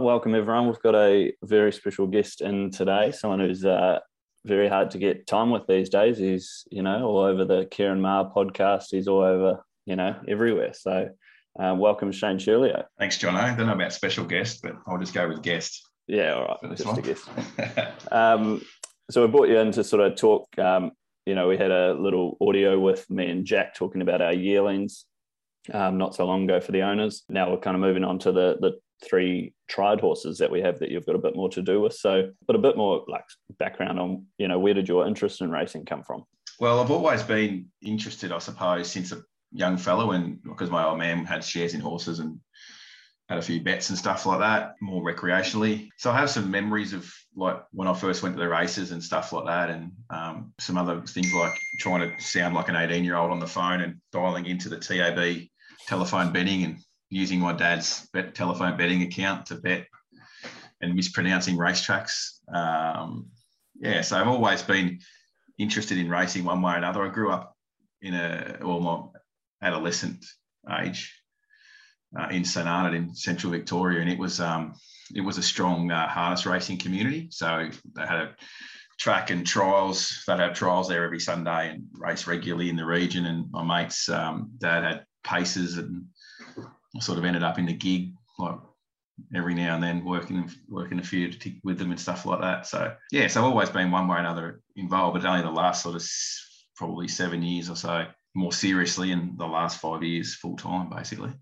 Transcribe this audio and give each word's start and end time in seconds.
Welcome, 0.00 0.34
everyone. 0.34 0.66
We've 0.66 0.80
got 0.80 0.94
a 0.94 1.30
very 1.42 1.70
special 1.72 2.06
guest 2.06 2.40
in 2.40 2.70
today, 2.70 3.12
someone 3.12 3.40
who's 3.40 3.66
uh, 3.66 3.98
very 4.46 4.66
hard 4.66 4.90
to 4.92 4.98
get 4.98 5.26
time 5.26 5.50
with 5.50 5.66
these 5.66 5.90
days. 5.90 6.16
He's, 6.16 6.66
you 6.70 6.82
know, 6.82 7.04
all 7.04 7.18
over 7.18 7.44
the 7.44 7.66
Kieran 7.66 8.00
Maher 8.00 8.32
podcast. 8.34 8.86
He's 8.92 9.06
all 9.08 9.20
over, 9.20 9.62
you 9.84 9.96
know, 9.96 10.16
everywhere. 10.26 10.72
So, 10.72 11.10
uh, 11.58 11.74
welcome, 11.76 12.12
Shane 12.12 12.38
Shirley. 12.38 12.72
Thanks, 12.98 13.18
John. 13.18 13.36
I 13.36 13.54
don't 13.54 13.66
know 13.66 13.74
about 13.74 13.92
special 13.92 14.24
guest, 14.24 14.62
but 14.62 14.72
I'll 14.86 14.96
just 14.96 15.12
go 15.12 15.28
with 15.28 15.42
guest. 15.42 15.86
Yeah, 16.06 16.32
all 16.32 16.58
right. 16.62 16.76
Just 16.78 16.86
one. 16.86 16.98
a 16.98 17.02
guest. 17.02 17.28
um, 18.10 18.64
so, 19.10 19.20
we 19.20 19.30
brought 19.30 19.50
you 19.50 19.58
in 19.58 19.70
to 19.72 19.84
sort 19.84 20.00
of 20.02 20.16
talk. 20.16 20.48
Um, 20.58 20.92
you 21.26 21.34
know, 21.34 21.46
we 21.46 21.58
had 21.58 21.70
a 21.70 21.92
little 21.92 22.38
audio 22.40 22.80
with 22.80 23.08
me 23.10 23.28
and 23.28 23.44
Jack 23.44 23.74
talking 23.74 24.00
about 24.00 24.22
our 24.22 24.32
yearlings 24.32 25.04
um, 25.74 25.98
not 25.98 26.14
so 26.14 26.24
long 26.24 26.44
ago 26.44 26.58
for 26.58 26.72
the 26.72 26.82
owners. 26.82 27.22
Now 27.28 27.50
we're 27.50 27.58
kind 27.58 27.74
of 27.74 27.82
moving 27.82 28.04
on 28.04 28.18
to 28.20 28.32
the 28.32 28.56
the 28.60 28.80
three 29.02 29.52
tried 29.68 30.00
horses 30.00 30.38
that 30.38 30.50
we 30.50 30.60
have 30.60 30.78
that 30.78 30.90
you've 30.90 31.06
got 31.06 31.14
a 31.14 31.20
bit 31.20 31.36
more 31.36 31.48
to 31.50 31.62
do 31.62 31.80
with. 31.80 31.94
So, 31.94 32.30
but 32.46 32.56
a 32.56 32.60
bit 32.60 32.76
more 32.76 33.04
like 33.08 33.24
background 33.58 33.98
on, 33.98 34.26
you 34.38 34.48
know, 34.48 34.58
where 34.58 34.74
did 34.74 34.88
your 34.88 35.06
interest 35.06 35.40
in 35.40 35.50
racing 35.50 35.84
come 35.84 36.02
from? 36.02 36.24
Well, 36.58 36.80
I've 36.80 36.90
always 36.90 37.22
been 37.22 37.66
interested, 37.82 38.32
I 38.32 38.38
suppose, 38.38 38.90
since 38.90 39.12
a 39.12 39.22
young 39.52 39.78
fellow, 39.78 40.12
and 40.12 40.42
because 40.42 40.70
my 40.70 40.84
old 40.84 40.98
man 40.98 41.24
had 41.24 41.42
shares 41.42 41.74
in 41.74 41.80
horses 41.80 42.18
and 42.18 42.38
had 43.30 43.38
a 43.38 43.42
few 43.42 43.62
bets 43.62 43.88
and 43.88 43.98
stuff 43.98 44.26
like 44.26 44.40
that, 44.40 44.74
more 44.82 45.02
recreationally. 45.02 45.88
So 45.96 46.10
I 46.10 46.18
have 46.18 46.28
some 46.28 46.50
memories 46.50 46.92
of 46.92 47.10
like 47.36 47.62
when 47.70 47.88
I 47.88 47.94
first 47.94 48.22
went 48.22 48.34
to 48.34 48.40
the 48.40 48.48
races 48.48 48.90
and 48.90 49.02
stuff 49.02 49.32
like 49.32 49.46
that, 49.46 49.70
and 49.70 49.92
um, 50.10 50.52
some 50.58 50.76
other 50.76 51.00
things 51.00 51.32
like 51.32 51.54
trying 51.78 52.00
to 52.00 52.22
sound 52.22 52.54
like 52.54 52.68
an 52.68 52.76
18 52.76 53.04
year 53.04 53.16
old 53.16 53.30
on 53.30 53.40
the 53.40 53.46
phone 53.46 53.80
and 53.80 53.96
dialing 54.12 54.46
into 54.46 54.68
the 54.68 54.76
TAB 54.76 55.46
telephone 55.86 56.32
betting 56.32 56.64
and 56.64 56.78
using 57.10 57.40
my 57.40 57.52
dad's 57.52 58.08
bet, 58.12 58.34
telephone 58.34 58.76
betting 58.76 59.02
account 59.02 59.46
to 59.46 59.56
bet 59.56 59.86
and 60.80 60.94
mispronouncing 60.94 61.56
racetracks. 61.56 62.38
Um, 62.54 63.26
yeah, 63.78 64.00
so 64.00 64.16
I've 64.16 64.28
always 64.28 64.62
been 64.62 65.00
interested 65.58 65.98
in 65.98 66.08
racing 66.08 66.44
one 66.44 66.62
way 66.62 66.74
or 66.74 66.76
another. 66.76 67.04
I 67.04 67.08
grew 67.08 67.30
up 67.30 67.54
in 68.00 68.14
a 68.14 68.58
well, 68.62 68.80
my 68.80 69.66
adolescent 69.66 70.24
age 70.80 71.14
uh, 72.18 72.28
in 72.30 72.44
St 72.44 72.94
in 72.94 73.14
central 73.14 73.52
Victoria, 73.52 74.00
and 74.00 74.10
it 74.10 74.18
was 74.18 74.40
um, 74.40 74.74
it 75.14 75.20
was 75.20 75.38
a 75.38 75.42
strong 75.42 75.90
uh, 75.90 76.08
harness 76.08 76.46
racing 76.46 76.78
community. 76.78 77.28
So 77.30 77.68
they 77.96 78.06
had 78.06 78.20
a 78.20 78.36
track 78.98 79.30
and 79.30 79.46
trials. 79.46 80.22
They'd 80.26 80.40
have 80.40 80.54
trials 80.54 80.88
there 80.88 81.04
every 81.04 81.20
Sunday 81.20 81.70
and 81.70 81.84
race 81.92 82.26
regularly 82.26 82.68
in 82.68 82.76
the 82.76 82.84
region. 82.84 83.26
And 83.26 83.50
my 83.50 83.64
mates' 83.64 84.08
um, 84.08 84.50
dad 84.58 84.84
had 84.84 85.04
paces 85.24 85.78
and 85.78 86.04
I 86.96 87.00
sort 87.00 87.18
of 87.18 87.24
ended 87.24 87.42
up 87.42 87.58
in 87.58 87.66
the 87.66 87.72
gig 87.72 88.14
like 88.38 88.58
every 89.34 89.54
now 89.54 89.74
and 89.74 89.82
then 89.82 90.04
working 90.04 90.50
working 90.68 90.98
a 90.98 91.02
few 91.02 91.30
with 91.62 91.78
them 91.78 91.90
and 91.90 92.00
stuff 92.00 92.26
like 92.26 92.40
that. 92.40 92.66
So 92.66 92.94
yeah, 93.12 93.26
so 93.26 93.40
I've 93.40 93.46
always 93.46 93.70
been 93.70 93.90
one 93.90 94.08
way 94.08 94.16
or 94.16 94.20
another 94.20 94.62
involved, 94.76 95.20
but 95.20 95.28
only 95.28 95.42
the 95.42 95.50
last 95.50 95.82
sort 95.82 95.96
of 95.96 96.08
probably 96.76 97.08
seven 97.08 97.42
years 97.42 97.68
or 97.68 97.76
so 97.76 98.06
more 98.34 98.52
seriously, 98.52 99.12
and 99.12 99.36
the 99.38 99.46
last 99.46 99.80
five 99.80 100.02
years 100.02 100.34
full 100.34 100.56
time 100.56 100.88
basically. 100.90 101.32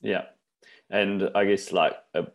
Yeah, 0.00 0.24
and 0.88 1.30
I 1.34 1.44
guess 1.44 1.72
like 1.72 1.94
a, 2.14 2.26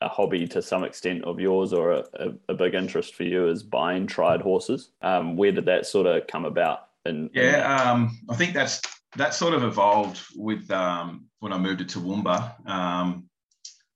a 0.00 0.08
hobby 0.08 0.46
to 0.48 0.60
some 0.62 0.84
extent 0.84 1.24
of 1.24 1.40
yours 1.40 1.72
or 1.72 1.92
a, 1.92 2.04
a, 2.14 2.32
a 2.50 2.54
big 2.54 2.74
interest 2.74 3.14
for 3.14 3.22
you 3.22 3.48
is 3.48 3.62
buying 3.62 4.06
tried 4.06 4.42
horses. 4.42 4.90
Um, 5.00 5.36
where 5.36 5.52
did 5.52 5.66
that 5.66 5.86
sort 5.86 6.06
of 6.06 6.26
come 6.26 6.44
about? 6.44 6.80
In, 7.06 7.30
yeah, 7.32 7.90
um, 7.90 8.18
I 8.28 8.34
think 8.34 8.52
that's 8.52 8.82
that 9.16 9.34
sort 9.34 9.54
of 9.54 9.62
evolved 9.62 10.20
with 10.36 10.70
um, 10.70 11.26
when 11.40 11.52
I 11.52 11.58
moved 11.58 11.78
to 11.78 11.84
Toowoomba, 11.84 12.68
um, 12.68 13.28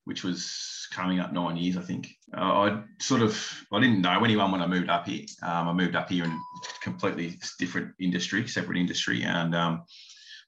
which 0.05 0.25
was 0.25 0.87
coming 0.93 1.21
up 1.21 1.33
nine 1.33 1.57
years, 1.57 1.77
I 1.77 1.83
think. 1.83 2.09
Uh, 2.37 2.41
I 2.41 2.83
sort 3.01 3.23
of 3.23 3.65
I 3.73 3.81
didn't 3.81 4.01
know 4.01 4.25
anyone 4.25 4.51
when 4.53 4.63
I 4.63 4.67
moved 4.67 4.91
up 4.91 5.07
here. 5.07 5.25
Um, 5.43 5.69
I 5.69 5.73
moved 5.73 5.97
up 5.97 6.11
here 6.11 6.25
in 6.25 6.41
completely 6.83 7.39
different 7.59 7.93
industry, 8.01 8.47
separate 8.49 8.79
industry, 8.79 9.23
and 9.23 9.55
um, 9.55 9.85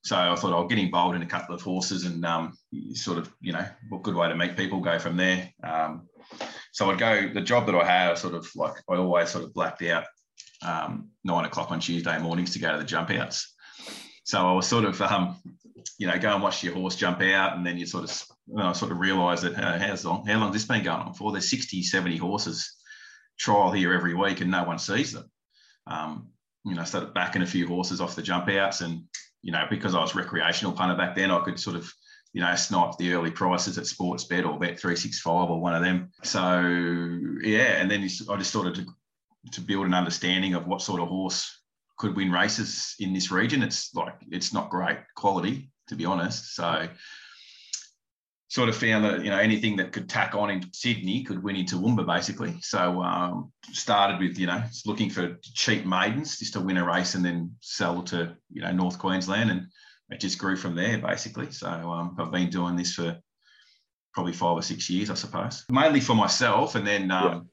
so 0.04 0.16
I 0.16 0.34
thought 0.34 0.52
I'll 0.52 0.66
get 0.66 0.78
involved 0.78 1.16
in 1.16 1.22
a 1.22 1.26
couple 1.26 1.54
of 1.54 1.62
horses 1.62 2.04
and 2.04 2.24
um, 2.24 2.54
sort 2.94 3.18
of 3.18 3.32
you 3.40 3.52
know 3.52 3.64
a 3.92 3.98
good 3.98 4.14
way 4.14 4.28
to 4.28 4.34
meet 4.34 4.56
people, 4.56 4.80
go 4.80 4.98
from 4.98 5.16
there. 5.16 5.52
Um, 5.62 6.08
so 6.72 6.90
I'd 6.90 6.98
go 6.98 7.32
the 7.32 7.40
job 7.40 7.66
that 7.66 7.74
I 7.74 7.84
had, 7.84 8.18
sort 8.18 8.34
of 8.34 8.48
like 8.56 8.74
I 8.88 8.96
always 8.96 9.28
sort 9.28 9.44
of 9.44 9.54
blacked 9.54 9.82
out 9.82 10.04
nine 10.62 11.44
o'clock 11.44 11.70
on 11.70 11.80
Tuesday 11.80 12.18
mornings 12.18 12.52
to 12.52 12.58
go 12.58 12.72
to 12.72 12.78
the 12.78 12.84
jump 12.84 13.10
outs. 13.10 13.51
So 14.32 14.38
I 14.38 14.52
was 14.52 14.66
sort 14.66 14.86
of, 14.86 14.98
um, 15.02 15.36
you 15.98 16.06
know, 16.06 16.18
go 16.18 16.32
and 16.32 16.42
watch 16.42 16.64
your 16.64 16.72
horse 16.72 16.96
jump 16.96 17.20
out, 17.20 17.54
and 17.54 17.66
then 17.66 17.76
you 17.76 17.84
sort 17.84 18.04
of, 18.04 18.24
know, 18.46 18.72
sort 18.72 18.90
of 18.90 18.98
realise 18.98 19.42
that 19.42 19.62
uh, 19.62 19.78
how's 19.78 20.06
long, 20.06 20.24
how 20.24 20.38
long 20.38 20.50
has 20.50 20.54
this 20.54 20.64
been 20.64 20.82
going 20.82 21.02
on 21.02 21.12
for? 21.12 21.32
There's 21.32 21.50
60, 21.50 21.82
70 21.82 22.16
horses 22.16 22.74
trial 23.38 23.72
here 23.72 23.92
every 23.92 24.14
week, 24.14 24.40
and 24.40 24.50
no 24.50 24.64
one 24.64 24.78
sees 24.78 25.12
them. 25.12 25.30
Um, 25.86 26.28
you 26.64 26.74
know, 26.74 26.80
I 26.80 26.84
started 26.84 27.12
backing 27.12 27.42
a 27.42 27.46
few 27.46 27.66
horses 27.66 28.00
off 28.00 28.16
the 28.16 28.22
jump 28.22 28.48
outs, 28.48 28.80
and 28.80 29.02
you 29.42 29.52
know, 29.52 29.66
because 29.68 29.94
I 29.94 30.00
was 30.00 30.14
recreational 30.14 30.72
punter 30.72 30.96
back 30.96 31.14
then, 31.14 31.30
I 31.30 31.44
could 31.44 31.60
sort 31.60 31.76
of 31.76 31.92
you 32.32 32.40
know, 32.40 32.54
snipe 32.54 32.96
the 32.96 33.12
early 33.12 33.32
prices 33.32 33.76
at 33.76 33.84
Sportsbet 33.84 34.50
or 34.50 34.58
Bet 34.58 34.80
three 34.80 34.96
six 34.96 35.20
five 35.20 35.50
or 35.50 35.60
one 35.60 35.74
of 35.74 35.82
them. 35.82 36.10
So 36.22 36.58
yeah, 37.42 37.82
and 37.82 37.90
then 37.90 38.00
I 38.00 38.36
just 38.38 38.48
started 38.48 38.76
to 38.76 38.86
to 39.52 39.60
build 39.60 39.84
an 39.84 39.92
understanding 39.92 40.54
of 40.54 40.66
what 40.66 40.80
sort 40.80 41.02
of 41.02 41.08
horse 41.08 41.61
could 42.02 42.16
win 42.16 42.32
races 42.32 42.96
in 42.98 43.12
this 43.12 43.30
region. 43.30 43.62
It's 43.62 43.94
like 43.94 44.16
it's 44.28 44.52
not 44.52 44.70
great 44.70 44.98
quality, 45.14 45.70
to 45.86 45.94
be 45.94 46.04
honest. 46.04 46.56
So 46.56 46.88
sort 48.48 48.68
of 48.68 48.76
found 48.76 49.04
that 49.04 49.24
you 49.24 49.30
know 49.30 49.38
anything 49.38 49.76
that 49.76 49.92
could 49.92 50.08
tack 50.08 50.34
on 50.34 50.50
in 50.50 50.64
Sydney 50.72 51.22
could 51.22 51.40
win 51.44 51.54
into 51.54 51.76
Toowoomba 51.76 52.04
basically. 52.04 52.56
So 52.60 53.00
um, 53.02 53.52
started 53.70 54.18
with 54.18 54.36
you 54.36 54.48
know 54.48 54.64
looking 54.84 55.10
for 55.10 55.38
cheap 55.44 55.86
maidens 55.86 56.40
just 56.40 56.54
to 56.54 56.60
win 56.60 56.76
a 56.76 56.84
race 56.84 57.14
and 57.14 57.24
then 57.24 57.54
sell 57.60 58.02
to 58.02 58.36
you 58.52 58.62
know 58.62 58.72
North 58.72 58.98
Queensland 58.98 59.52
and 59.52 59.68
it 60.10 60.18
just 60.18 60.38
grew 60.38 60.56
from 60.56 60.74
there 60.74 60.98
basically. 60.98 61.52
So 61.52 61.68
um, 61.68 62.16
I've 62.18 62.32
been 62.32 62.50
doing 62.50 62.74
this 62.74 62.94
for 62.94 63.16
probably 64.12 64.32
five 64.32 64.56
or 64.56 64.62
six 64.62 64.90
years, 64.90 65.08
I 65.08 65.14
suppose, 65.14 65.64
mainly 65.70 66.00
for 66.00 66.16
myself 66.16 66.74
and 66.74 66.84
then. 66.84 67.12
Um, 67.12 67.48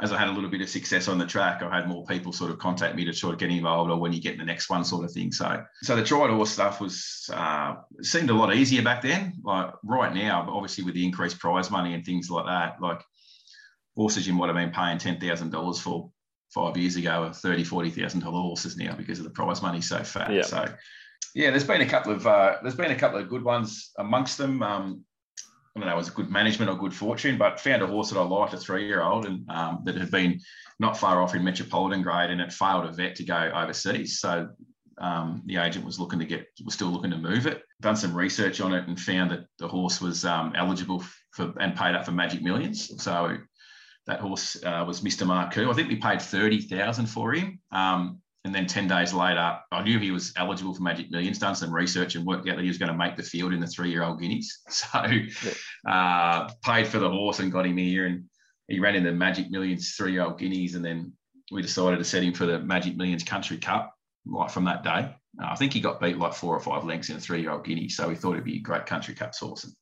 as 0.00 0.12
I 0.12 0.18
had 0.18 0.28
a 0.28 0.32
little 0.32 0.50
bit 0.50 0.60
of 0.60 0.68
success 0.68 1.08
on 1.08 1.16
the 1.16 1.26
track, 1.26 1.62
I 1.62 1.74
had 1.74 1.88
more 1.88 2.04
people 2.04 2.32
sort 2.32 2.50
of 2.50 2.58
contact 2.58 2.94
me 2.96 3.06
to 3.06 3.14
sort 3.14 3.32
of 3.32 3.40
get 3.40 3.50
involved 3.50 3.90
or 3.90 3.98
when 3.98 4.12
you 4.12 4.20
get 4.20 4.36
the 4.36 4.44
next 4.44 4.68
one 4.68 4.84
sort 4.84 5.06
of 5.06 5.12
thing. 5.12 5.32
So, 5.32 5.64
so 5.82 5.96
the 5.96 6.04
tried 6.04 6.28
horse 6.28 6.50
stuff 6.50 6.80
was 6.82 7.30
uh, 7.32 7.76
seemed 8.02 8.28
a 8.28 8.34
lot 8.34 8.54
easier 8.54 8.82
back 8.82 9.00
then. 9.00 9.34
Like 9.42 9.70
right 9.82 10.14
now, 10.14 10.46
obviously 10.50 10.84
with 10.84 10.94
the 10.94 11.04
increased 11.04 11.38
prize 11.38 11.70
money 11.70 11.94
and 11.94 12.04
things 12.04 12.28
like 12.28 12.44
that, 12.44 12.80
like 12.80 13.02
horses 13.96 14.26
you 14.26 14.34
might 14.34 14.48
have 14.48 14.56
been 14.56 14.70
paying 14.70 14.98
ten 14.98 15.18
thousand 15.18 15.50
dollars 15.50 15.80
for 15.80 16.10
five 16.50 16.76
years 16.76 16.96
ago 16.96 17.22
are 17.22 17.32
thirty, 17.32 17.64
forty 17.64 17.88
thousand 17.88 18.20
dollar 18.20 18.40
horses 18.40 18.76
now 18.76 18.94
because 18.94 19.18
of 19.18 19.24
the 19.24 19.30
prize 19.30 19.62
money 19.62 19.80
so 19.80 20.02
fat. 20.02 20.30
Yeah. 20.30 20.42
So, 20.42 20.66
yeah, 21.34 21.50
there's 21.50 21.64
been 21.64 21.80
a 21.80 21.88
couple 21.88 22.12
of 22.12 22.26
uh, 22.26 22.56
there's 22.60 22.76
been 22.76 22.90
a 22.90 22.98
couple 22.98 23.18
of 23.18 23.30
good 23.30 23.42
ones 23.42 23.92
amongst 23.98 24.36
them. 24.36 24.62
Um, 24.62 25.04
I 25.76 25.78
don't 25.78 25.88
know, 25.88 25.94
it 25.94 25.98
was 25.98 26.08
good 26.08 26.30
management 26.30 26.70
or 26.70 26.74
good 26.74 26.94
fortune, 26.94 27.36
but 27.36 27.60
found 27.60 27.82
a 27.82 27.86
horse 27.86 28.08
that 28.10 28.18
I 28.18 28.22
liked, 28.22 28.54
a 28.54 28.56
three-year-old, 28.56 29.26
and 29.26 29.48
um, 29.50 29.82
that 29.84 29.94
had 29.96 30.10
been 30.10 30.40
not 30.80 30.96
far 30.96 31.20
off 31.20 31.34
in 31.34 31.44
metropolitan 31.44 32.02
grade, 32.02 32.30
and 32.30 32.40
it 32.40 32.50
failed 32.50 32.86
a 32.86 32.92
vet 32.92 33.14
to 33.16 33.24
go 33.24 33.52
overseas. 33.54 34.18
So 34.18 34.48
um, 34.98 35.42
the 35.44 35.58
agent 35.58 35.84
was 35.84 36.00
looking 36.00 36.18
to 36.18 36.24
get, 36.24 36.46
was 36.64 36.72
still 36.72 36.88
looking 36.88 37.10
to 37.10 37.18
move 37.18 37.46
it. 37.46 37.62
Done 37.82 37.96
some 37.96 38.16
research 38.16 38.62
on 38.62 38.72
it 38.72 38.88
and 38.88 38.98
found 38.98 39.30
that 39.32 39.44
the 39.58 39.68
horse 39.68 40.00
was 40.00 40.24
um, 40.24 40.54
eligible 40.56 41.04
for 41.32 41.52
and 41.60 41.76
paid 41.76 41.94
up 41.94 42.06
for 42.06 42.12
Magic 42.12 42.42
Millions. 42.42 42.90
So 43.02 43.36
that 44.06 44.20
horse 44.20 44.56
uh, 44.64 44.82
was 44.86 45.02
Mr. 45.02 45.26
Marcoux. 45.26 45.70
I 45.70 45.74
think 45.74 45.90
we 45.90 45.96
paid 45.96 46.22
thirty 46.22 46.62
thousand 46.62 47.06
for 47.06 47.34
him. 47.34 47.60
Um, 47.70 48.22
and 48.46 48.54
then 48.54 48.64
10 48.64 48.86
days 48.86 49.12
later, 49.12 49.58
I 49.72 49.82
knew 49.82 49.98
he 49.98 50.12
was 50.12 50.32
eligible 50.36 50.72
for 50.72 50.80
Magic 50.80 51.10
Millions, 51.10 51.40
done 51.40 51.56
some 51.56 51.74
research 51.74 52.14
and 52.14 52.24
worked 52.24 52.48
out 52.48 52.54
that 52.54 52.62
he 52.62 52.68
was 52.68 52.78
going 52.78 52.92
to 52.92 52.96
make 52.96 53.16
the 53.16 53.24
field 53.24 53.52
in 53.52 53.58
the 53.58 53.66
three 53.66 53.90
year 53.90 54.04
old 54.04 54.20
Guineas. 54.20 54.62
So 54.70 55.02
uh, 55.90 56.48
paid 56.64 56.86
for 56.86 57.00
the 57.00 57.10
horse 57.10 57.40
and 57.40 57.50
got 57.50 57.66
him 57.66 57.76
here. 57.76 58.06
And 58.06 58.26
he 58.68 58.78
ran 58.78 58.94
in 58.94 59.02
the 59.02 59.10
Magic 59.10 59.50
Millions 59.50 59.96
three 59.96 60.12
year 60.12 60.22
old 60.22 60.38
Guineas. 60.38 60.76
And 60.76 60.84
then 60.84 61.12
we 61.50 61.60
decided 61.60 61.98
to 61.98 62.04
set 62.04 62.22
him 62.22 62.34
for 62.34 62.46
the 62.46 62.60
Magic 62.60 62.96
Millions 62.96 63.24
Country 63.24 63.58
Cup 63.58 63.92
right 64.24 64.50
from 64.50 64.64
that 64.66 64.84
day. 64.84 65.12
Uh, 65.42 65.48
I 65.50 65.56
think 65.56 65.72
he 65.72 65.80
got 65.80 66.00
beat 66.00 66.16
like 66.16 66.32
four 66.32 66.54
or 66.54 66.60
five 66.60 66.84
lengths 66.84 67.10
in 67.10 67.16
a 67.16 67.20
three 67.20 67.40
year 67.40 67.50
old 67.50 67.64
Guinea. 67.64 67.88
So 67.88 68.08
we 68.08 68.14
thought 68.14 68.34
it'd 68.34 68.44
be 68.44 68.58
a 68.58 68.60
great 68.60 68.86
Country 68.86 69.14
Cup 69.14 69.34
horse. 69.34 69.64
And 69.64 69.72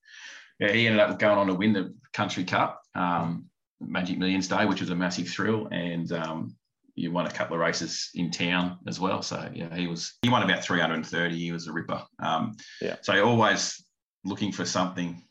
yeah, 0.59 0.73
he 0.73 0.87
ended 0.87 1.01
up 1.01 1.19
going 1.19 1.37
on 1.37 1.49
to 1.49 1.55
win 1.55 1.75
the 1.75 1.95
Country 2.15 2.45
Cup. 2.45 2.81
Um, 2.95 3.45
Magic 3.79 4.17
Millions 4.17 4.49
Day, 4.49 4.65
which 4.65 4.81
was 4.81 4.89
a 4.89 4.97
massive 4.97 5.29
thrill, 5.29 5.69
and 5.71 6.11
um, 6.13 6.57
you 6.95 7.11
won 7.11 7.27
a 7.27 7.31
couple 7.31 7.55
of 7.55 7.61
races 7.61 8.11
in 8.15 8.31
town 8.31 8.79
as 8.87 9.01
well. 9.01 9.23
So 9.23 9.49
yeah, 9.53 9.75
he 9.75 9.87
was 9.87 10.15
he 10.23 10.29
won 10.29 10.43
about 10.43 10.63
330. 10.63 11.37
He 11.37 11.53
was 11.53 11.67
a 11.67 11.73
ripper. 11.73 12.03
Um, 12.21 12.57
yeah. 12.81 12.97
So 13.03 13.25
always 13.25 13.85
looking 14.25 14.53
for 14.53 14.65
something 14.65 15.23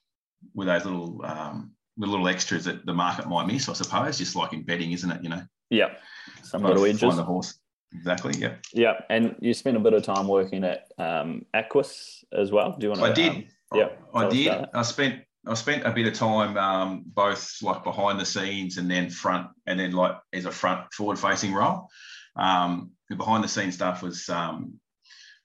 with 0.53 0.67
those 0.67 0.85
little 0.85 1.21
um, 1.25 1.71
with 1.97 2.09
little 2.09 2.27
extras 2.27 2.65
that 2.65 2.85
the 2.85 2.93
market 2.93 3.27
might 3.27 3.47
miss, 3.47 3.69
I 3.69 3.73
suppose. 3.73 4.17
Just 4.17 4.35
like 4.35 4.53
in 4.53 4.63
betting, 4.63 4.91
isn't 4.91 5.09
it? 5.09 5.23
You 5.23 5.29
know. 5.29 5.41
Yeah. 5.69 5.95
Some 6.43 6.63
little 6.63 6.85
edges. 6.85 7.01
Find 7.01 7.17
the 7.17 7.23
horse. 7.23 7.59
Exactly. 7.95 8.33
Yeah. 8.37 8.55
Yeah, 8.73 8.93
and 9.09 9.35
you 9.39 9.53
spent 9.53 9.77
a 9.77 9.79
bit 9.79 9.93
of 9.93 10.03
time 10.03 10.27
working 10.27 10.63
at 10.63 10.91
um, 10.97 11.45
as 11.53 12.51
well. 12.51 12.75
Do 12.77 12.87
you 12.87 12.89
want 12.89 13.01
to? 13.01 13.07
I 13.07 13.13
did. 13.13 13.31
Um, 13.31 13.79
yeah. 13.79 13.89
I, 14.13 14.25
I 14.25 14.29
did. 14.29 14.65
I 14.73 14.81
spent 14.81 15.23
I 15.45 15.53
spent 15.55 15.85
a 15.85 15.91
bit 15.91 16.07
of 16.07 16.13
time 16.13 16.57
um, 16.57 17.03
both 17.05 17.61
like 17.61 17.83
behind 17.83 18.19
the 18.19 18.25
scenes 18.25 18.77
and 18.77 18.89
then 18.89 19.09
front, 19.09 19.47
and 19.65 19.79
then 19.79 19.91
like 19.91 20.15
as 20.31 20.45
a 20.45 20.51
front 20.51 20.91
forward 20.93 21.19
facing 21.19 21.53
role. 21.53 21.89
Um, 22.35 22.91
the 23.09 23.15
behind 23.15 23.43
the 23.43 23.49
scenes 23.49 23.75
stuff 23.75 24.01
was 24.01 24.29
um, 24.29 24.79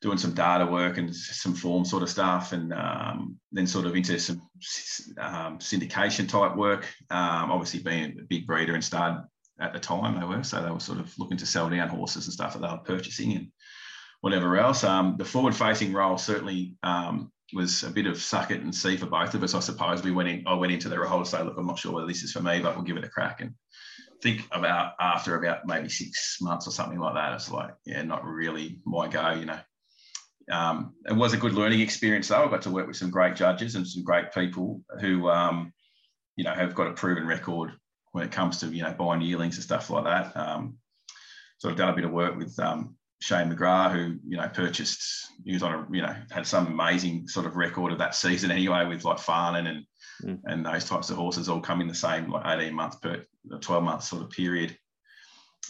doing 0.01 0.19
some 0.19 0.35
data 0.35 0.65
work 0.65 0.99
and 0.99 1.15
some 1.15 1.55
form 1.55 1.85
sort 1.85 2.05
of 2.05 2.11
stuff, 2.11 2.53
and 2.53 2.73
um, 2.73 3.37
then 3.51 3.67
sort 3.67 3.87
of 3.87 3.97
into 3.97 4.19
some 4.19 4.41
um, 5.19 5.59
syndication 5.59 6.29
type 6.29 6.57
work. 6.57 6.87
Um, 7.11 7.51
obviously, 7.51 7.81
being 7.81 8.19
a 8.21 8.25
big 8.29 8.47
breeder 8.47 8.75
and 8.75 8.85
started 8.85 9.25
at 9.61 9.73
the 9.73 9.81
time 9.81 10.19
they 10.19 10.27
were, 10.27 10.45
so 10.45 10.63
they 10.63 10.71
were 10.71 10.79
sort 10.79 11.01
of 11.01 11.13
looking 11.19 11.39
to 11.39 11.47
sell 11.47 11.69
down 11.69 11.89
horses 11.89 12.27
and 12.27 12.33
stuff 12.33 12.53
that 12.53 12.63
they 12.63 12.69
were 12.69 12.79
purchasing 12.79 13.33
and 13.33 13.49
whatever 14.21 14.57
else. 14.57 14.83
The 14.83 15.25
forward 15.27 15.57
facing 15.57 15.93
role 15.93 16.19
certainly 16.19 16.77
was 17.55 17.83
a 17.83 17.91
bit 17.91 18.07
of 18.07 18.21
suck 18.21 18.51
it 18.51 18.61
and 18.61 18.75
see 18.75 18.97
for 18.97 19.07
both 19.07 19.35
of 19.35 19.43
us. 19.43 19.55
I 19.55 19.61
suppose 19.61 20.03
we 20.03 20.11
went 20.11 20.29
in. 20.29 20.45
I 20.47 20.55
went 20.55 20.73
into 20.73 20.89
the 20.89 20.99
role 20.99 21.25
say, 21.25 21.43
look, 21.43 21.57
I'm 21.57 21.67
not 21.67 21.79
sure 21.79 21.93
whether 21.93 22.07
this 22.07 22.23
is 22.23 22.33
for 22.33 22.43
me, 22.43 22.61
but 22.61 22.75
we'll 22.75 22.85
give 22.85 22.97
it 22.97 23.05
a 23.05 23.09
crack. 23.09 23.41
And 23.41 23.55
think 24.23 24.47
about 24.53 24.93
after 25.01 25.37
about 25.37 25.67
maybe 25.67 25.89
six 25.89 26.39
months 26.41 26.67
or 26.67 26.71
something 26.71 26.99
like 26.99 27.15
that, 27.15 27.35
it's 27.35 27.51
like, 27.51 27.71
yeah, 27.87 28.03
not 28.03 28.25
really 28.25 28.81
my 28.85 29.09
go, 29.09 29.31
you 29.31 29.47
know. 29.47 29.59
Um, 30.51 30.95
it 31.07 31.15
was 31.15 31.35
a 31.35 31.39
good 31.39 31.53
learning 31.53 31.81
experience 31.81 32.29
though. 32.29 32.45
I 32.45 32.51
got 32.51 32.63
to 32.63 32.71
work 32.71 32.87
with 32.87 32.97
some 32.97 33.11
great 33.11 33.37
judges 33.37 33.75
and 33.75 33.87
some 33.87 34.03
great 34.03 34.33
people 34.33 34.83
who, 35.01 35.29
um, 35.29 35.73
you 36.37 36.45
know, 36.45 36.55
have 36.55 36.75
got 36.75 36.89
a 36.89 36.93
proven 36.93 37.27
record 37.27 37.73
when 38.13 38.25
it 38.25 38.33
comes 38.33 38.59
to 38.59 38.67
you 38.67 38.83
know 38.83 38.93
buying 38.93 39.21
yearlings 39.21 39.57
and 39.57 39.65
stuff 39.65 39.91
like 39.91 40.05
that. 40.05 40.37
Um, 40.37 40.79
so 41.59 41.69
I've 41.69 41.77
done 41.77 41.91
a 41.91 41.95
bit 41.95 42.05
of 42.05 42.13
work 42.13 42.37
with 42.37 42.59
um, 42.59 42.97
Shane 43.21 43.53
McGrath, 43.53 43.93
who 43.93 44.19
you 44.27 44.37
know 44.37 44.49
purchased. 44.49 45.27
He 45.45 45.53
was 45.53 45.63
on 45.63 45.75
a 45.75 45.87
you 45.91 46.03
know 46.03 46.15
had 46.31 46.47
some 46.47 46.67
amazing 46.67 47.29
sort 47.29 47.47
of 47.47 47.57
record 47.57 47.93
of 47.93 47.99
that 47.99 48.15
season 48.15 48.51
anyway, 48.51 48.87
with 48.87 49.05
like 49.05 49.19
Farnan 49.19 49.67
and 49.69 49.85
mm. 50.23 50.41
and 50.45 50.65
those 50.65 50.85
types 50.85 51.11
of 51.11 51.17
horses 51.17 51.49
all 51.49 51.61
come 51.61 51.81
in 51.81 51.89
the 51.89 51.95
same 51.95 52.31
like 52.31 52.47
eighteen 52.47 52.75
months 52.75 52.97
per 52.97 53.25
twelve 53.61 53.83
month 53.83 54.05
sort 54.05 54.23
of 54.23 54.31
period. 54.31 54.77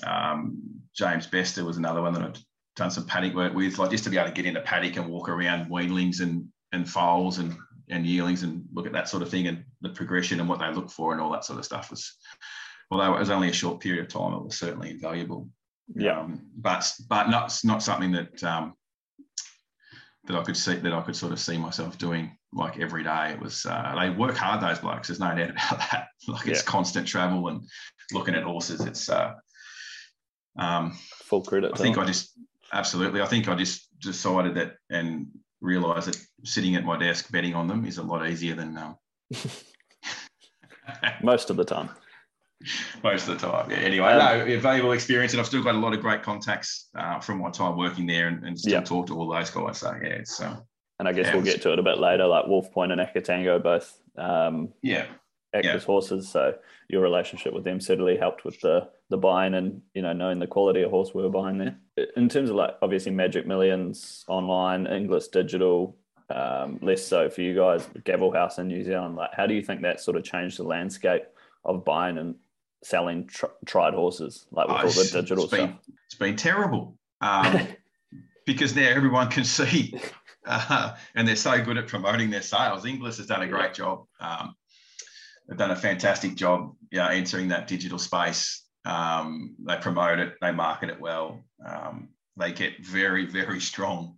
Um, 0.07 0.63
James 0.95 1.27
Bester 1.27 1.65
was 1.65 1.79
another 1.79 2.03
one 2.03 2.13
that 2.15 2.23
I've 2.23 2.43
done 2.77 2.91
some 2.91 3.07
paddock 3.07 3.35
work 3.35 3.55
with, 3.55 3.79
like 3.79 3.91
just 3.91 4.05
to 4.05 4.11
be 4.11 4.19
able 4.19 4.29
to 4.29 4.35
get 4.35 4.47
in 4.47 4.55
the 4.55 4.61
paddock 4.61 4.97
and 4.97 5.09
walk 5.09 5.29
around 5.29 5.71
weanlings 5.71 6.21
and 6.21 6.47
and 6.73 6.89
foals 6.89 7.39
and 7.39 7.57
and 7.91 8.07
yearlings 8.07 8.43
and 8.43 8.65
look 8.75 8.87
at 8.87 8.93
that 8.93 9.09
sort 9.09 9.23
of 9.23 9.31
thing 9.31 9.47
and 9.47 9.65
the 9.81 9.89
progression 9.89 10.41
and 10.41 10.49
what 10.49 10.59
they 10.59 10.71
look 10.73 10.91
for 10.91 11.13
and 11.13 11.21
all 11.21 11.33
that 11.33 11.45
sort 11.45 11.59
of 11.59 11.65
stuff 11.65 11.91
was, 11.91 12.15
although 12.91 13.15
it 13.15 13.19
was 13.19 13.31
only 13.31 13.49
a 13.49 13.53
short 13.53 13.81
period 13.81 14.05
of 14.05 14.13
time, 14.13 14.35
it 14.35 14.45
was 14.45 14.59
certainly 14.59 14.91
invaluable. 14.91 15.49
Yeah, 15.95 16.21
um, 16.21 16.47
but 16.57 16.93
but 17.09 17.29
not 17.29 17.59
not 17.65 17.83
something 17.83 18.13
that 18.13 18.45
um, 18.45 18.75
that 20.27 20.37
I 20.37 20.43
could 20.43 20.57
see 20.57 20.77
that 20.77 20.93
I 20.93 21.01
could 21.01 21.17
sort 21.17 21.33
of 21.33 21.41
see 21.41 21.57
myself 21.57 21.99
doing 21.99 22.37
like 22.53 22.79
every 22.79 23.03
day. 23.03 23.31
It 23.33 23.41
was 23.41 23.67
uh, 23.67 23.95
they 23.99 24.11
work 24.11 24.37
hard 24.37 24.61
those 24.61 24.79
blokes. 24.79 25.09
There's 25.09 25.21
no 25.21 25.35
doubt 25.35 25.51
about 25.51 25.79
that. 25.91 26.09
Like 26.27 26.47
it's 26.47 26.61
yeah. 26.61 26.71
constant 26.71 27.07
travel 27.07 27.49
and 27.49 27.63
looking 28.13 28.35
at 28.35 28.43
horses. 28.43 28.85
It's 28.85 29.09
uh, 29.09 29.35
um, 30.59 30.97
full 31.25 31.43
credit. 31.43 31.73
I 31.75 31.79
think 31.79 31.99
I 31.99 32.05
just 32.05 32.39
absolutely. 32.73 33.23
I 33.23 33.27
think 33.27 33.49
I 33.49 33.55
just 33.55 33.89
decided 34.01 34.55
that 34.57 34.75
and 34.91 35.29
realize 35.61 36.07
that 36.07 36.19
sitting 36.45 36.77
at 36.77 36.85
my 36.85 36.99
desk 36.99 37.33
betting 37.33 37.55
on 37.55 37.67
them 37.67 37.85
is 37.85 37.99
a 37.99 38.03
lot 38.03 38.29
easier 38.29 38.55
than 38.55 38.77
um... 38.77 38.97
most 41.23 41.51
of 41.51 41.57
the 41.57 41.65
time. 41.65 41.91
Most 43.05 43.29
of 43.29 43.41
the 43.41 43.47
time, 43.47 43.71
yeah. 43.71 43.79
Anyway, 43.79 44.09
um, 44.09 44.49
no, 44.49 44.61
valuable 44.61 44.93
experience, 44.93 45.33
and 45.33 45.41
I've 45.41 45.47
still 45.47 45.63
got 45.63 45.77
a 45.77 45.79
lot 45.79 45.95
of 45.95 46.01
great 46.01 46.23
contacts 46.23 46.89
uh, 46.97 47.21
from 47.21 47.39
my 47.39 47.51
time 47.51 47.77
working 47.77 48.07
there, 48.07 48.27
and, 48.29 48.45
and 48.45 48.59
still 48.59 48.73
yeah. 48.73 48.81
talk 48.81 49.07
to 49.07 49.17
all 49.17 49.29
those 49.29 49.51
guys. 49.51 49.79
So 49.79 49.93
yeah, 50.03 50.09
it's. 50.09 50.41
Uh, 50.41 50.57
and 50.99 51.07
I 51.07 51.13
guess 51.13 51.27
yeah, 51.27 51.35
we'll 51.35 51.45
get 51.45 51.63
to 51.63 51.73
it 51.73 51.79
a 51.79 51.83
bit 51.83 51.99
later. 51.99 52.27
Like 52.27 52.49
Wolf 52.49 52.73
Point 52.73 52.91
and 52.91 53.01
Akatango 53.01 53.63
both. 53.63 53.97
Um, 54.17 54.71
yeah. 54.83 55.07
Active 55.55 55.81
yeah. 55.81 55.87
horses, 55.87 56.29
so 56.29 56.55
your 56.89 57.01
relationship 57.01 57.55
with 57.55 57.65
them 57.65 57.81
certainly 57.81 58.17
helped 58.17 58.45
with 58.45 58.61
the 58.61 58.89
the 59.09 59.17
buying 59.17 59.55
and 59.55 59.81
you 59.95 60.03
know 60.03 60.13
knowing 60.13 60.39
the 60.39 60.47
quality 60.47 60.83
of 60.83 60.91
horse 60.91 61.15
we 61.15 61.23
were 61.23 61.31
buying 61.31 61.57
there. 61.57 61.79
In 62.17 62.29
terms 62.29 62.51
of 62.51 62.57
like 62.57 62.75
obviously 62.83 63.13
Magic 63.13 63.47
Millions 63.47 64.25
online, 64.29 64.87
Inglis 64.87 65.29
Digital, 65.29 65.97
um, 66.29 66.79
less 66.83 67.07
so 67.07 67.31
for 67.31 67.41
you 67.41 67.55
guys. 67.55 67.89
Gavel 68.05 68.33
House 68.33 68.59
in 68.59 68.69
New 68.69 68.85
Zealand, 68.85 69.17
like 69.17 69.31
how 69.33 69.47
do 69.47 69.55
you 69.55 69.63
think 69.63 69.81
that 69.83 70.01
sort 70.01 70.19
of 70.19 70.25
changed 70.25 70.59
the 70.59 70.65
landscape 70.65 71.23
of 71.65 71.85
buying 71.85 72.19
and 72.19 72.35
selling 72.83 73.27
tr- 73.27 73.47
tried 73.67 73.95
horses, 73.95 74.47
like 74.51 74.69
with 74.69 74.77
oh, 74.77 74.81
all 74.81 75.05
the 75.05 75.11
digital 75.13 75.45
it's 75.45 75.53
been, 75.53 75.69
stuff? 75.69 75.81
It's 76.07 76.15
been 76.15 76.37
terrible 76.37 76.97
um, 77.21 77.69
because 78.47 78.75
now 78.75 78.89
everyone 78.89 79.29
can 79.29 79.45
see, 79.45 80.01
uh, 80.47 80.95
and 81.15 81.27
they're 81.27 81.37
so 81.37 81.63
good 81.63 81.79
at 81.79 81.87
promoting 81.87 82.31
their 82.31 82.43
sales. 82.43 82.85
Inglis 82.85 83.19
has 83.19 83.27
done 83.27 83.43
a 83.43 83.49
great 83.49 83.75
job. 83.75 84.07
Um, 84.21 84.55
they've 85.49 85.59
done 85.59 85.71
a 85.71 85.77
fantastic 85.77 86.35
job, 86.35 86.75
yeah, 86.91 87.11
entering 87.11 87.49
that 87.49 87.67
digital 87.67 87.99
space 87.99 88.65
um, 88.89 89.55
they 89.65 89.77
promote 89.77 90.19
it, 90.19 90.35
they 90.41 90.51
market 90.51 90.89
it 90.89 91.01
well. 91.01 91.45
Um, 91.65 92.09
they 92.37 92.53
get 92.53 92.85
very, 92.85 93.27
very 93.27 93.61
strong 93.61 94.17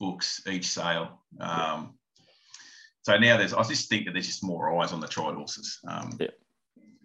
books 0.00 0.40
each 0.46 0.66
sale. 0.66 1.20
Um, 1.38 1.94
so 3.02 3.18
now 3.18 3.36
there's, 3.36 3.52
I 3.52 3.62
just 3.64 3.88
think 3.88 4.06
that 4.06 4.12
there's 4.12 4.26
just 4.26 4.44
more 4.44 4.80
eyes 4.80 4.92
on 4.92 5.00
the 5.00 5.08
tried 5.08 5.34
horses. 5.34 5.78
Um, 5.86 6.16
yeah. 6.18 6.28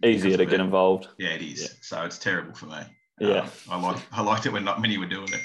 Easier 0.04 0.36
to 0.36 0.46
get 0.46 0.60
involved. 0.60 1.08
Yeah, 1.18 1.30
it 1.30 1.42
is. 1.42 1.62
Yeah. 1.62 1.68
So 1.80 2.02
it's 2.04 2.18
terrible 2.18 2.54
for 2.54 2.66
me. 2.66 2.80
Yeah. 3.20 3.48
Um, 3.70 3.84
I 3.84 3.90
like 3.90 4.02
I 4.12 4.22
liked 4.22 4.46
it 4.46 4.52
when 4.52 4.64
not 4.64 4.80
many 4.80 4.98
were 4.98 5.06
doing 5.06 5.32
it. 5.32 5.40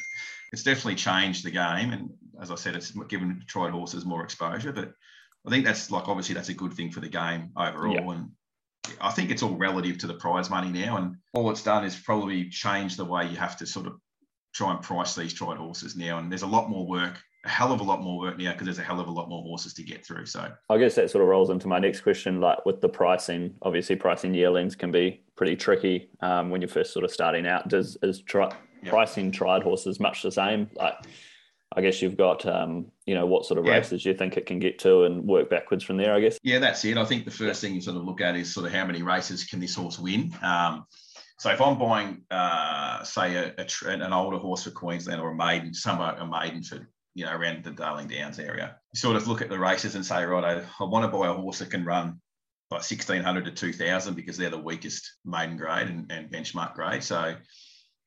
It's 0.52 0.64
definitely 0.64 0.96
changed 0.96 1.44
the 1.44 1.52
game, 1.52 1.92
and 1.92 2.12
as 2.40 2.52
I 2.52 2.56
said, 2.56 2.76
it's 2.76 2.92
given 3.08 3.44
tried 3.48 3.72
horses 3.72 4.06
more 4.06 4.24
exposure. 4.24 4.72
But 4.72 4.94
I 5.46 5.50
think 5.50 5.66
that's 5.66 5.90
like 5.90 6.08
obviously 6.08 6.36
that's 6.36 6.50
a 6.50 6.54
good 6.54 6.74
thing 6.74 6.92
for 6.92 7.00
the 7.00 7.10
game 7.10 7.52
overall, 7.58 7.94
yeah. 7.96 8.12
and 8.12 8.30
I 9.02 9.12
think 9.12 9.32
it's 9.32 9.42
all 9.42 9.56
relative 9.56 9.98
to 10.00 10.08
the 10.08 10.14
prize 10.14 10.50
money 10.50 10.70
now, 10.70 10.98
and 10.98 11.16
all 11.34 11.50
it's 11.50 11.64
done 11.64 11.84
is 11.84 11.96
probably 11.96 12.50
change 12.50 12.96
the 12.96 13.06
way 13.06 13.28
you 13.28 13.38
have 13.38 13.58
to 13.58 13.66
sort 13.66 13.88
of 13.88 13.94
try 14.54 14.72
and 14.72 14.82
price 14.82 15.16
these 15.16 15.34
tried 15.34 15.58
horses 15.58 15.96
now. 15.96 16.18
And 16.18 16.32
there's 16.32 16.44
a 16.44 16.48
lot 16.48 16.70
more 16.70 16.86
work, 16.86 17.22
a 17.46 17.50
hell 17.50 17.74
of 17.74 17.82
a 17.82 17.84
lot 17.84 18.02
more 18.02 18.20
work 18.20 18.38
now 18.38 18.52
because 18.52 18.66
there's 18.66 18.80
a 18.80 18.84
hell 18.84 19.00
of 19.00 19.08
a 19.08 19.12
lot 19.12 19.28
more 19.28 19.42
horses 19.42 19.74
to 19.76 19.84
get 19.84 20.06
through. 20.06 20.26
So 20.26 20.52
I 20.70 20.78
guess 20.78 20.96
that 20.96 21.10
sort 21.10 21.24
of 21.24 21.28
rolls 21.28 21.50
into 21.50 21.68
my 21.68 21.80
next 21.80 22.02
question. 22.02 22.40
Like 22.40 22.66
with 22.66 22.80
the 22.80 22.90
pricing, 22.90 23.56
obviously 23.62 23.96
pricing 23.96 24.34
yearlings 24.34 24.76
can 24.76 24.92
be 24.92 25.24
pretty 25.36 25.56
tricky 25.56 26.10
um, 26.22 26.50
when 26.50 26.62
you're 26.62 26.70
first 26.70 26.94
sort 26.94 27.04
of 27.04 27.12
starting 27.12 27.48
out. 27.48 27.68
Does 27.68 27.98
is 28.04 28.22
tri- 28.22 28.56
yep. 28.82 28.92
pricing 28.92 29.32
tried 29.32 29.64
horses 29.64 30.00
much 30.00 30.22
the 30.22 30.32
same? 30.32 30.70
Like 30.76 30.96
I 31.76 31.82
guess 31.82 32.02
you've 32.02 32.18
got, 32.18 32.46
um, 32.46 32.86
you 33.06 33.16
know, 33.16 33.26
what 33.26 33.46
sort 33.46 33.60
of 33.60 33.66
yeah. 33.66 33.74
races 33.74 34.06
you 34.06 34.14
think 34.14 34.38
it 34.38 34.46
can 34.46 34.60
get 34.60 34.80
to 34.80 35.04
and 35.04 35.26
work 35.26 35.50
backwards 35.50 35.84
from 35.84 35.98
there, 35.98 36.14
I 36.14 36.20
guess. 36.20 36.38
Yeah, 36.44 36.60
that's 36.60 36.86
it. 36.86 36.98
I 36.98 37.06
think 37.06 37.26
the 37.26 37.32
first 37.32 37.62
thing 37.62 37.74
you 37.74 37.82
sort 37.82 37.98
of 37.98 38.04
look 38.04 38.22
at 38.22 38.36
is 38.36 38.54
sort 38.54 38.68
of 38.68 38.72
how 38.72 38.86
many 38.86 39.02
races 39.02 39.44
can 39.44 39.60
this 39.60 39.76
horse 39.76 39.98
win. 39.98 40.34
Um, 40.44 40.86
so 41.40 41.50
if 41.52 41.62
I'm 41.62 41.78
buying, 41.78 42.24
uh, 42.30 43.04
say, 43.04 43.36
a, 43.36 43.54
a, 43.58 43.90
an 43.90 44.14
older 44.14 44.38
horse 44.38 44.64
for 44.64 44.72
Queensland 44.72 45.22
or 45.22 45.32
a 45.32 45.36
maiden, 45.36 45.74
somewhat 45.74 46.20
a 46.20 46.26
maiden 46.26 46.64
for, 46.64 46.88
you 47.16 47.26
know, 47.26 47.34
around 47.34 47.64
the 47.64 47.72
Darling 47.72 48.08
Downs 48.08 48.40
area, 48.40 48.78
you 48.94 49.00
sort 49.00 49.16
of 49.16 49.28
look 49.28 49.42
at 49.42 49.50
the 49.50 49.60
races 49.60 49.96
and 49.96 50.06
say, 50.06 50.24
right, 50.24 50.58
I, 50.58 50.84
I 50.84 50.88
want 50.88 51.10
to 51.10 51.18
buy 51.18 51.28
a 51.28 51.34
horse 51.34 51.60
that 51.60 51.72
can 51.72 51.86
run 51.86 52.22
like 52.72 52.80
1600 52.80 53.46
to 53.46 53.52
2000 53.52 54.14
because 54.16 54.38
they're 54.38 54.50
the 54.50 54.58
weakest 54.58 55.18
maiden 55.26 55.58
grade 55.58 55.88
and, 55.88 56.12
and 56.12 56.32
benchmark 56.32 56.76
grade. 56.76 57.04
So 57.04 57.36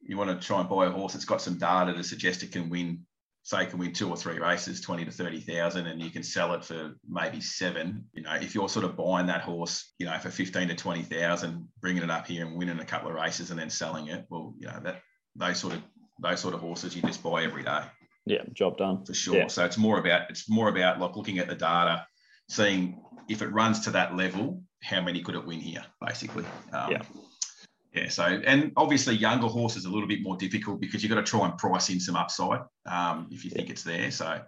you 0.02 0.16
want 0.16 0.30
to 0.30 0.46
try 0.46 0.60
and 0.60 0.68
buy 0.68 0.86
a 0.86 0.90
horse 0.90 1.12
that's 1.12 1.24
got 1.24 1.42
some 1.42 1.58
data 1.58 1.92
to 1.92 2.02
suggest 2.02 2.42
it 2.42 2.52
can 2.52 2.68
win 2.68 3.06
say 3.46 3.64
can 3.64 3.78
win 3.78 3.92
two 3.92 4.10
or 4.10 4.16
three 4.16 4.40
races, 4.40 4.80
20 4.80 5.04
to 5.04 5.10
30,000, 5.12 5.86
and 5.86 6.02
you 6.02 6.10
can 6.10 6.24
sell 6.24 6.52
it 6.54 6.64
for 6.64 6.96
maybe 7.08 7.40
seven, 7.40 8.04
you 8.12 8.20
know, 8.20 8.34
if 8.34 8.56
you're 8.56 8.68
sort 8.68 8.84
of 8.84 8.96
buying 8.96 9.28
that 9.28 9.40
horse, 9.40 9.92
you 10.00 10.06
know, 10.06 10.18
for 10.18 10.30
15 10.30 10.66
to 10.66 10.74
20,000, 10.74 11.68
bringing 11.80 12.02
it 12.02 12.10
up 12.10 12.26
here 12.26 12.44
and 12.44 12.56
winning 12.56 12.80
a 12.80 12.84
couple 12.84 13.08
of 13.08 13.14
races 13.14 13.52
and 13.52 13.60
then 13.60 13.70
selling 13.70 14.08
it, 14.08 14.26
well, 14.30 14.52
you 14.58 14.66
know, 14.66 14.80
that 14.82 15.00
those 15.36 15.58
sort 15.58 15.74
of 15.74 15.82
those 16.20 16.40
sort 16.40 16.54
of 16.54 16.60
horses 16.60 16.96
you 16.96 17.02
just 17.02 17.22
buy 17.22 17.44
every 17.44 17.62
day. 17.62 17.82
Yeah, 18.24 18.42
job 18.52 18.78
done. 18.78 19.04
For 19.04 19.14
sure. 19.14 19.36
Yeah. 19.36 19.46
So 19.46 19.64
it's 19.64 19.78
more 19.78 20.00
about 20.00 20.28
it's 20.28 20.50
more 20.50 20.68
about 20.68 20.98
like 20.98 21.14
looking 21.14 21.38
at 21.38 21.46
the 21.46 21.54
data, 21.54 22.04
seeing 22.50 23.00
if 23.28 23.42
it 23.42 23.48
runs 23.52 23.78
to 23.84 23.92
that 23.92 24.16
level, 24.16 24.60
how 24.82 25.00
many 25.02 25.22
could 25.22 25.36
it 25.36 25.46
win 25.46 25.60
here, 25.60 25.84
basically. 26.04 26.44
Um, 26.72 26.90
yeah. 26.90 27.02
Yeah, 27.96 28.08
so 28.10 28.24
and 28.24 28.72
obviously 28.76 29.14
younger 29.14 29.46
horses 29.46 29.86
a 29.86 29.90
little 29.90 30.06
bit 30.06 30.22
more 30.22 30.36
difficult 30.36 30.80
because 30.80 31.02
you've 31.02 31.08
got 31.08 31.16
to 31.16 31.22
try 31.22 31.48
and 31.48 31.56
price 31.56 31.88
in 31.88 31.98
some 31.98 32.14
upside 32.14 32.60
um, 32.84 33.26
if 33.30 33.42
you 33.42 33.50
think 33.50 33.70
it's 33.70 33.82
there. 33.82 34.10
So, 34.10 34.38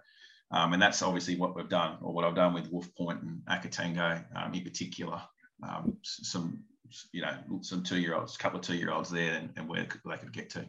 um, 0.51 0.73
and 0.73 0.81
that's 0.81 1.01
obviously 1.01 1.35
what 1.35 1.55
we've 1.55 1.67
done, 1.67 1.97
or 2.01 2.13
what 2.13 2.25
I've 2.25 2.35
done 2.35 2.53
with 2.53 2.71
Wolf 2.71 2.93
Point 2.95 3.23
and 3.23 3.41
Akatango 3.49 4.23
um, 4.35 4.53
in 4.53 4.63
particular. 4.63 5.19
Um, 5.67 5.97
some, 6.03 6.63
you 7.11 7.23
know, 7.23 7.35
some 7.61 7.81
two-year-olds, 7.83 8.35
a 8.35 8.37
couple 8.37 8.59
of 8.59 8.65
two-year-olds 8.65 9.09
there, 9.09 9.33
and, 9.33 9.49
and 9.57 9.67
where 9.67 9.87
they 10.05 10.17
could 10.17 10.31
get 10.31 10.51
to. 10.51 10.65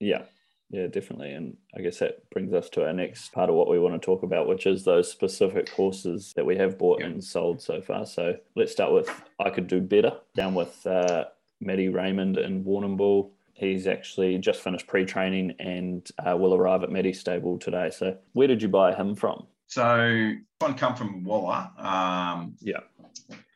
Yeah, 0.00 0.22
yeah, 0.70 0.88
definitely. 0.88 1.32
And 1.32 1.56
I 1.76 1.80
guess 1.80 2.00
that 2.00 2.28
brings 2.30 2.52
us 2.52 2.68
to 2.70 2.86
our 2.86 2.92
next 2.92 3.32
part 3.32 3.50
of 3.50 3.54
what 3.54 3.68
we 3.68 3.78
want 3.78 4.00
to 4.00 4.04
talk 4.04 4.24
about, 4.24 4.48
which 4.48 4.66
is 4.66 4.84
those 4.84 5.10
specific 5.10 5.68
horses 5.68 6.32
that 6.34 6.44
we 6.44 6.56
have 6.56 6.76
bought 6.76 7.00
yep. 7.00 7.08
and 7.08 7.22
sold 7.22 7.62
so 7.62 7.80
far. 7.80 8.04
So 8.04 8.34
let's 8.56 8.72
start 8.72 8.92
with 8.92 9.08
I 9.38 9.50
Could 9.50 9.68
Do 9.68 9.80
Better, 9.80 10.18
down 10.34 10.54
with 10.54 10.84
uh, 10.86 11.26
Maddie 11.60 11.88
Raymond 11.88 12.38
in 12.38 12.64
Warrnambool. 12.64 13.30
He's 13.54 13.86
actually 13.86 14.36
just 14.38 14.60
finished 14.60 14.86
pre-training 14.86 15.54
and 15.58 16.06
uh, 16.24 16.36
will 16.36 16.54
arrive 16.54 16.82
at 16.82 16.90
Maddie's 16.90 17.18
stable 17.20 17.58
today. 17.58 17.90
So 17.90 18.16
where 18.34 18.46
did 18.46 18.60
you 18.62 18.68
buy 18.68 18.94
him 18.94 19.14
from? 19.14 19.46
So 19.66 20.32
one 20.58 20.74
come 20.74 20.94
from 20.94 21.24
Walla, 21.24 21.72
Um, 21.78 22.54
yeah. 22.60 22.80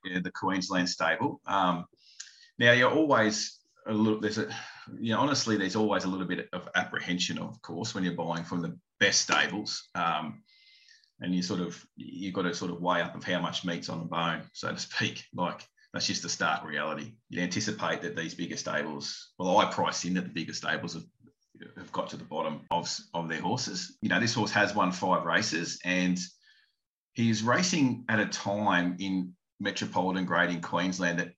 yeah, 0.04 0.20
the 0.22 0.30
Queensland 0.30 0.88
stable. 0.88 1.40
Um, 1.46 1.84
now 2.58 2.72
you're 2.72 2.90
always 2.90 3.58
a 3.86 3.92
little. 3.92 4.20
There's 4.20 4.38
a, 4.38 4.48
you 4.98 5.12
know, 5.12 5.20
honestly, 5.20 5.56
there's 5.56 5.76
always 5.76 6.04
a 6.04 6.08
little 6.08 6.26
bit 6.26 6.48
of 6.52 6.68
apprehension, 6.74 7.38
of 7.38 7.60
course, 7.62 7.94
when 7.94 8.02
you're 8.04 8.14
buying 8.14 8.44
from 8.44 8.60
the 8.62 8.76
best 8.98 9.20
stables. 9.20 9.88
Um, 9.94 10.42
and 11.20 11.34
you 11.34 11.42
sort 11.42 11.60
of 11.60 11.82
you've 11.96 12.34
got 12.34 12.42
to 12.42 12.54
sort 12.54 12.70
of 12.70 12.80
weigh 12.80 13.02
up 13.02 13.14
of 13.14 13.22
how 13.24 13.40
much 13.40 13.64
meat's 13.64 13.88
on 13.90 13.98
the 14.00 14.04
bone, 14.06 14.42
so 14.52 14.72
to 14.72 14.78
speak. 14.78 15.24
Like 15.34 15.66
that's 15.92 16.06
just 16.06 16.22
the 16.22 16.28
stark 16.28 16.64
reality. 16.64 17.12
You'd 17.28 17.42
anticipate 17.42 18.02
that 18.02 18.16
these 18.16 18.34
bigger 18.34 18.56
stables, 18.56 19.32
well, 19.38 19.58
I 19.58 19.70
price 19.70 20.04
in 20.04 20.14
that 20.14 20.22
the 20.22 20.30
bigger 20.30 20.52
stables 20.52 20.94
have, 20.94 21.04
have 21.76 21.92
got 21.92 22.10
to 22.10 22.16
the 22.16 22.24
bottom 22.24 22.60
of, 22.70 22.88
of 23.12 23.28
their 23.28 23.40
horses. 23.40 23.96
You 24.00 24.08
know, 24.08 24.20
this 24.20 24.34
horse 24.34 24.52
has 24.52 24.74
won 24.74 24.92
five 24.92 25.24
races 25.24 25.80
and 25.84 26.18
he's 27.14 27.42
racing 27.42 28.04
at 28.08 28.20
a 28.20 28.26
time 28.26 28.96
in 29.00 29.32
metropolitan 29.58 30.26
grade 30.26 30.50
in 30.50 30.60
Queensland 30.60 31.18
that 31.18 31.32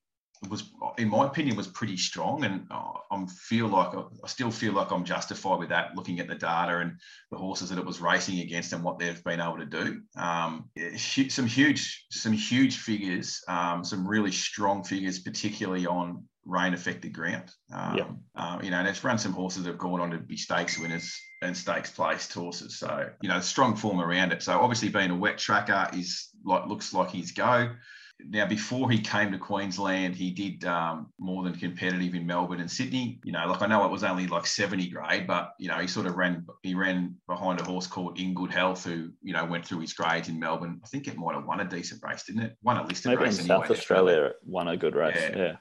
was, 0.49 0.71
in 0.97 1.09
my 1.09 1.25
opinion, 1.25 1.55
was 1.55 1.67
pretty 1.67 1.97
strong, 1.97 2.43
and 2.43 2.67
I 2.71 3.25
feel 3.27 3.67
like 3.67 3.89
I 4.23 4.27
still 4.27 4.51
feel 4.51 4.73
like 4.73 4.91
I'm 4.91 5.05
justified 5.05 5.59
with 5.59 5.69
that. 5.69 5.95
Looking 5.95 6.19
at 6.19 6.27
the 6.27 6.35
data 6.35 6.79
and 6.79 6.99
the 7.31 7.37
horses 7.37 7.69
that 7.69 7.77
it 7.77 7.85
was 7.85 8.01
racing 8.01 8.39
against 8.39 8.73
and 8.73 8.83
what 8.83 8.99
they've 8.99 9.23
been 9.23 9.41
able 9.41 9.57
to 9.57 9.65
do, 9.65 10.01
um, 10.17 10.69
some 10.99 11.47
huge, 11.47 12.05
some 12.11 12.33
huge 12.33 12.77
figures, 12.77 13.41
um, 13.47 13.83
some 13.83 14.07
really 14.07 14.31
strong 14.31 14.83
figures, 14.83 15.19
particularly 15.19 15.85
on 15.85 16.23
rain 16.45 16.73
affected 16.73 17.13
ground. 17.13 17.51
Um, 17.71 17.97
yep. 17.97 18.09
uh, 18.35 18.59
you 18.61 18.71
know, 18.71 18.77
and 18.77 18.87
it's 18.87 19.03
run 19.03 19.17
some 19.17 19.33
horses 19.33 19.63
that 19.63 19.69
have 19.69 19.79
gone 19.79 19.99
on 19.99 20.11
to 20.11 20.17
be 20.17 20.37
stakes 20.37 20.77
winners 20.77 21.17
and 21.41 21.55
stakes 21.55 21.91
placed 21.91 22.33
horses. 22.33 22.79
So, 22.79 23.09
you 23.21 23.29
know, 23.29 23.39
strong 23.39 23.75
form 23.75 24.01
around 24.01 24.31
it. 24.31 24.43
So 24.43 24.59
obviously 24.59 24.89
being 24.89 25.11
a 25.11 25.15
wet 25.15 25.37
tracker 25.37 25.89
is 25.95 26.29
like 26.43 26.67
looks 26.67 26.93
like 26.93 27.11
his 27.11 27.31
go. 27.31 27.71
Now, 28.19 28.45
before 28.45 28.89
he 28.89 28.99
came 28.99 29.31
to 29.31 29.37
Queensland, 29.37 30.15
he 30.15 30.31
did 30.31 30.63
um, 30.65 31.11
more 31.19 31.43
than 31.43 31.53
competitive 31.53 32.15
in 32.15 32.25
Melbourne 32.25 32.61
and 32.61 32.71
Sydney. 32.71 33.19
You 33.23 33.31
know, 33.31 33.45
like 33.47 33.61
I 33.61 33.67
know 33.67 33.85
it 33.85 33.91
was 33.91 34.03
only 34.03 34.27
like 34.27 34.45
70 34.45 34.89
grade, 34.89 35.27
but 35.27 35.53
you 35.59 35.67
know, 35.67 35.77
he 35.77 35.87
sort 35.87 36.05
of 36.05 36.15
ran 36.15 36.45
he 36.61 36.73
ran 36.75 37.15
behind 37.27 37.59
a 37.59 37.63
horse 37.63 37.87
called 37.87 38.19
In 38.19 38.33
Good 38.33 38.51
Health, 38.51 38.85
who 38.85 39.09
you 39.21 39.33
know 39.33 39.45
went 39.45 39.65
through 39.65 39.79
his 39.79 39.93
grades 39.93 40.29
in 40.29 40.39
Melbourne. 40.39 40.79
I 40.83 40.87
think 40.87 41.07
it 41.07 41.17
might 41.17 41.35
have 41.35 41.45
won 41.45 41.59
a 41.59 41.65
decent 41.65 42.01
race, 42.03 42.23
didn't 42.23 42.43
it? 42.43 42.55
Won 42.61 42.77
a 42.77 42.85
listed 42.85 43.11
Maybe 43.11 43.23
race. 43.23 43.39
in 43.39 43.45
South 43.45 43.69
Australia, 43.69 44.31
won 44.45 44.67
a 44.67 44.77
good 44.77 44.95
race. 44.95 45.17
Yeah. 45.19 45.37
yeah. 45.37 45.55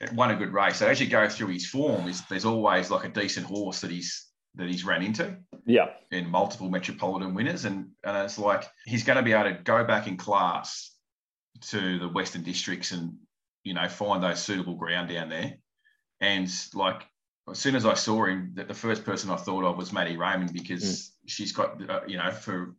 It 0.00 0.12
won 0.12 0.30
a 0.30 0.36
good 0.36 0.52
race. 0.52 0.76
So 0.76 0.86
as 0.86 1.00
you 1.00 1.08
go 1.08 1.28
through 1.28 1.48
his 1.48 1.66
form, 1.66 2.08
is 2.08 2.22
there's 2.28 2.44
always 2.44 2.90
like 2.90 3.04
a 3.04 3.08
decent 3.08 3.46
horse 3.46 3.80
that 3.80 3.90
he's 3.90 4.28
that 4.58 4.68
he's 4.68 4.84
ran 4.84 5.02
into. 5.02 5.36
Yeah. 5.66 5.90
In 6.10 6.28
multiple 6.28 6.68
metropolitan 6.68 7.34
winners. 7.34 7.64
And, 7.64 7.90
and 8.04 8.16
it's 8.18 8.38
like 8.38 8.64
he's 8.84 9.04
going 9.04 9.16
to 9.16 9.22
be 9.22 9.32
able 9.32 9.50
to 9.50 9.62
go 9.62 9.84
back 9.84 10.06
in 10.06 10.16
class 10.16 10.96
to 11.60 11.98
the 11.98 12.08
Western 12.08 12.42
districts 12.42 12.92
and 12.92 13.14
you 13.64 13.74
know 13.74 13.88
find 13.88 14.22
those 14.22 14.40
suitable 14.40 14.74
ground 14.74 15.08
down 15.08 15.28
there. 15.28 15.54
And 16.20 16.50
like 16.74 17.06
as 17.50 17.58
soon 17.58 17.76
as 17.76 17.86
I 17.86 17.94
saw 17.94 18.24
him, 18.24 18.52
that 18.54 18.68
the 18.68 18.74
first 18.74 19.04
person 19.04 19.30
I 19.30 19.36
thought 19.36 19.64
of 19.64 19.76
was 19.76 19.92
Maddie 19.92 20.16
Raymond 20.16 20.52
because 20.52 20.84
mm. 20.84 21.10
she's 21.26 21.52
got 21.52 21.90
uh, 21.90 22.00
you 22.06 22.16
know 22.16 22.30
for 22.30 22.74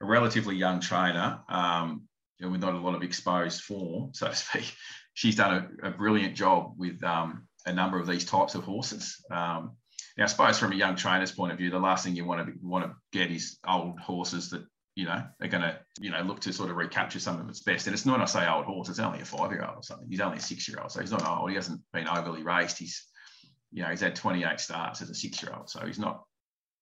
a 0.00 0.06
relatively 0.06 0.56
young 0.56 0.80
trainer 0.80 1.40
um, 1.48 2.02
with 2.40 2.60
not 2.60 2.74
a 2.74 2.78
lot 2.78 2.94
of 2.94 3.02
exposed 3.02 3.62
form, 3.62 4.12
so 4.12 4.28
to 4.28 4.34
speak. 4.34 4.74
She's 5.14 5.36
done 5.36 5.78
a, 5.82 5.88
a 5.88 5.90
brilliant 5.90 6.34
job 6.34 6.72
with 6.78 7.04
um, 7.04 7.46
a 7.66 7.72
number 7.72 7.98
of 7.98 8.06
these 8.06 8.24
types 8.24 8.54
of 8.54 8.64
horses. 8.64 9.22
Um, 9.30 9.72
now, 10.16 10.24
I 10.24 10.26
suppose 10.26 10.58
from 10.58 10.72
a 10.72 10.76
young 10.76 10.96
trainer's 10.96 11.32
point 11.32 11.52
of 11.52 11.58
view, 11.58 11.70
the 11.70 11.78
last 11.78 12.04
thing 12.04 12.16
you 12.16 12.24
want 12.24 12.46
to 12.46 12.52
want 12.62 12.86
to 12.86 12.94
get 13.12 13.30
is 13.30 13.58
old 13.66 14.00
horses 14.00 14.50
that 14.50 14.64
you 14.94 15.06
know, 15.06 15.22
they're 15.38 15.48
going 15.48 15.62
to, 15.62 15.78
you 16.00 16.10
know, 16.10 16.20
look 16.22 16.40
to 16.40 16.52
sort 16.52 16.70
of 16.70 16.76
recapture 16.76 17.18
some 17.18 17.40
of 17.40 17.48
its 17.48 17.60
best. 17.60 17.86
And 17.86 17.94
it's 17.94 18.04
not, 18.04 18.20
I 18.20 18.26
say 18.26 18.46
old 18.46 18.66
horse, 18.66 18.88
it's 18.88 18.98
only 18.98 19.20
a 19.20 19.24
five 19.24 19.50
year 19.50 19.64
old 19.64 19.78
or 19.78 19.82
something. 19.82 20.06
He's 20.08 20.20
only 20.20 20.38
a 20.38 20.40
six 20.40 20.68
year 20.68 20.78
old. 20.80 20.90
So 20.90 21.00
he's 21.00 21.10
not 21.10 21.26
old. 21.26 21.48
He 21.48 21.56
hasn't 21.56 21.80
been 21.92 22.08
overly 22.08 22.42
raced. 22.42 22.78
He's, 22.78 23.06
you 23.72 23.82
know, 23.82 23.88
he's 23.88 24.00
had 24.00 24.14
28 24.14 24.60
starts 24.60 25.00
as 25.00 25.08
a 25.08 25.14
six 25.14 25.42
year 25.42 25.52
old. 25.56 25.70
So 25.70 25.84
he's 25.86 25.98
not, 25.98 26.24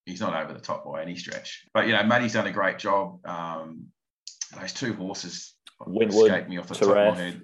he's 0.07 0.21
not 0.21 0.35
over 0.35 0.52
the 0.52 0.61
top 0.61 0.85
by 0.85 1.02
any 1.02 1.14
stretch. 1.14 1.67
But, 1.73 1.87
you 1.87 1.93
know, 1.93 2.02
Maddie's 2.02 2.33
done 2.33 2.49
a 2.49 2.52
great 2.52 2.79
job. 2.79 3.25
Um, 3.25 3.87
those 4.59 4.73
two 4.73 4.95
horses 4.95 5.55
Wentwood, 5.87 6.26
escaped 6.26 6.49
me 6.49 6.59
off 6.59 6.67
the 6.67 6.75
top 6.75 6.88
of 6.88 7.14
my 7.14 7.17
head. 7.17 7.43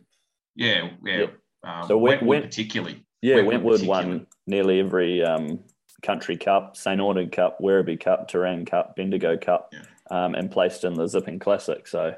Yeah, 0.57 0.91
yeah. 1.05 1.19
yeah. 1.19 1.27
Um, 1.63 1.87
so 1.87 1.99
Wentwood, 1.99 2.29
Went, 2.29 2.45
particularly. 2.45 3.07
Yeah, 3.23 3.37
Wentwood, 3.37 3.63
Wentwood 3.63 3.87
won 3.87 4.27
nearly 4.49 4.81
every 4.81 5.23
um, 5.23 5.61
country 6.03 6.37
cup, 6.37 6.77
St. 6.77 7.01
Arnaud 7.01 7.29
Cup, 7.29 7.61
Werribee 7.61 8.01
Cup, 8.01 8.29
Terang 8.29 8.67
Cup, 8.69 8.97
Bendigo 8.97 9.37
Cup. 9.37 9.69
Yeah 9.73 9.81
um, 10.11 10.35
and 10.35 10.51
placed 10.51 10.85
in 10.85 10.95
the 10.95 11.07
Zipping 11.07 11.39
Classic. 11.39 11.87
So, 11.87 12.15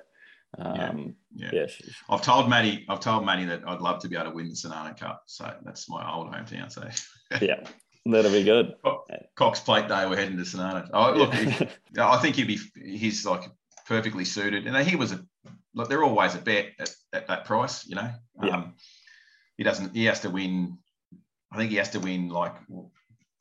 um, 0.59 1.15
yeah, 1.35 1.51
yeah. 1.53 1.67
yeah 1.67 1.93
I've 2.09 2.23
told 2.23 2.49
Maddie, 2.49 2.85
I've 2.89 3.01
told 3.01 3.25
Maddie 3.25 3.47
that 3.47 3.63
I'd 3.67 3.81
love 3.81 4.01
to 4.01 4.09
be 4.09 4.17
able 4.17 4.31
to 4.31 4.37
win 4.37 4.49
the 4.49 4.57
St. 4.57 4.75
Arnaud 4.75 4.95
Cup. 4.95 5.23
So 5.27 5.53
that's 5.65 5.89
my 5.89 6.11
old 6.11 6.29
hometown. 6.33 6.71
So 6.71 6.89
yeah, 7.41 7.65
that'll 8.07 8.33
be 8.33 8.45
good. 8.45 8.75
Cox 9.37 9.61
Plate 9.61 9.89
Day, 9.89 10.07
we're 10.07 10.17
heading 10.17 10.37
to 10.37 10.45
St. 10.45 10.63
Arnaud. 10.63 10.89
Oh, 10.93 11.13
look, 11.13 11.35
I 11.99 12.19
think 12.19 12.37
he'd 12.37 12.47
be, 12.47 12.59
he's 12.75 13.25
like 13.27 13.51
perfectly 13.87 14.25
suited. 14.25 14.67
And 14.67 14.77
he 14.87 14.97
was 14.97 15.13
a, 15.13 15.25
look, 15.75 15.89
they're 15.89 16.05
always 16.05 16.35
a 16.35 16.39
bet 16.39 16.73
at, 16.79 16.91
at 17.13 17.27
that 17.29 17.45
price, 17.45 17.87
you 17.87 17.97
know. 17.97 18.11
Yeah. 18.43 18.57
Um, 18.57 18.75
he 19.57 19.65
doesn't, 19.65 19.95
he 19.95 20.05
has 20.05 20.21
to 20.21 20.31
win, 20.31 20.79
I 21.53 21.57
think 21.57 21.71
he 21.71 21.77
has 21.77 21.91
to 21.91 22.01
win 22.01 22.29
like 22.29 22.55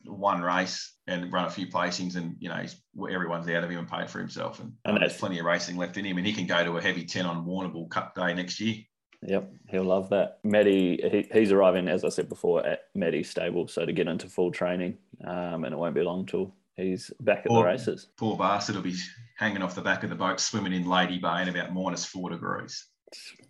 one 0.07 0.41
race 0.41 0.95
and 1.07 1.31
run 1.31 1.45
a 1.45 1.49
few 1.49 1.67
placings, 1.67 2.15
and 2.15 2.35
you 2.39 2.49
know 2.49 2.63
everyone's 3.11 3.47
out 3.49 3.63
of 3.63 3.69
him 3.69 3.79
and 3.79 3.89
paid 3.89 4.09
for 4.09 4.19
himself, 4.19 4.59
and, 4.59 4.73
and 4.85 4.97
there's 4.97 5.17
plenty 5.17 5.39
of 5.39 5.45
racing 5.45 5.77
left 5.77 5.97
in 5.97 6.05
him, 6.05 6.17
and 6.17 6.25
he 6.25 6.33
can 6.33 6.47
go 6.47 6.63
to 6.63 6.77
a 6.77 6.81
heavy 6.81 7.05
ten 7.05 7.25
on 7.25 7.45
Warrnambool 7.45 7.89
Cup 7.89 8.15
Day 8.15 8.33
next 8.33 8.59
year. 8.59 8.77
Yep, 9.23 9.51
he'll 9.69 9.83
love 9.83 10.09
that. 10.09 10.39
Maddie, 10.43 10.99
he, 11.11 11.27
he's 11.37 11.51
arriving, 11.51 11.87
as 11.87 12.03
I 12.03 12.09
said 12.09 12.29
before, 12.29 12.65
at 12.65 12.81
Maddie's 12.93 13.29
stable, 13.29 13.67
so 13.67 13.85
to 13.85 13.91
get 13.91 14.07
into 14.07 14.29
full 14.29 14.51
training, 14.51 14.97
um, 15.25 15.63
and 15.63 15.73
it 15.73 15.77
won't 15.77 15.95
be 15.95 16.03
long 16.03 16.25
till 16.25 16.53
he's 16.75 17.11
back 17.21 17.39
at 17.39 17.47
poor, 17.47 17.63
the 17.63 17.69
races. 17.69 18.09
Poor 18.17 18.37
bastard 18.37 18.75
will 18.75 18.83
be 18.83 18.95
hanging 19.37 19.61
off 19.61 19.75
the 19.75 19.81
back 19.81 20.03
of 20.03 20.09
the 20.09 20.15
boat, 20.15 20.39
swimming 20.39 20.73
in 20.73 20.87
Lady 20.87 21.17
Bay 21.17 21.41
in 21.41 21.49
about 21.49 21.73
minus 21.73 22.05
four 22.05 22.29
degrees. 22.29 22.87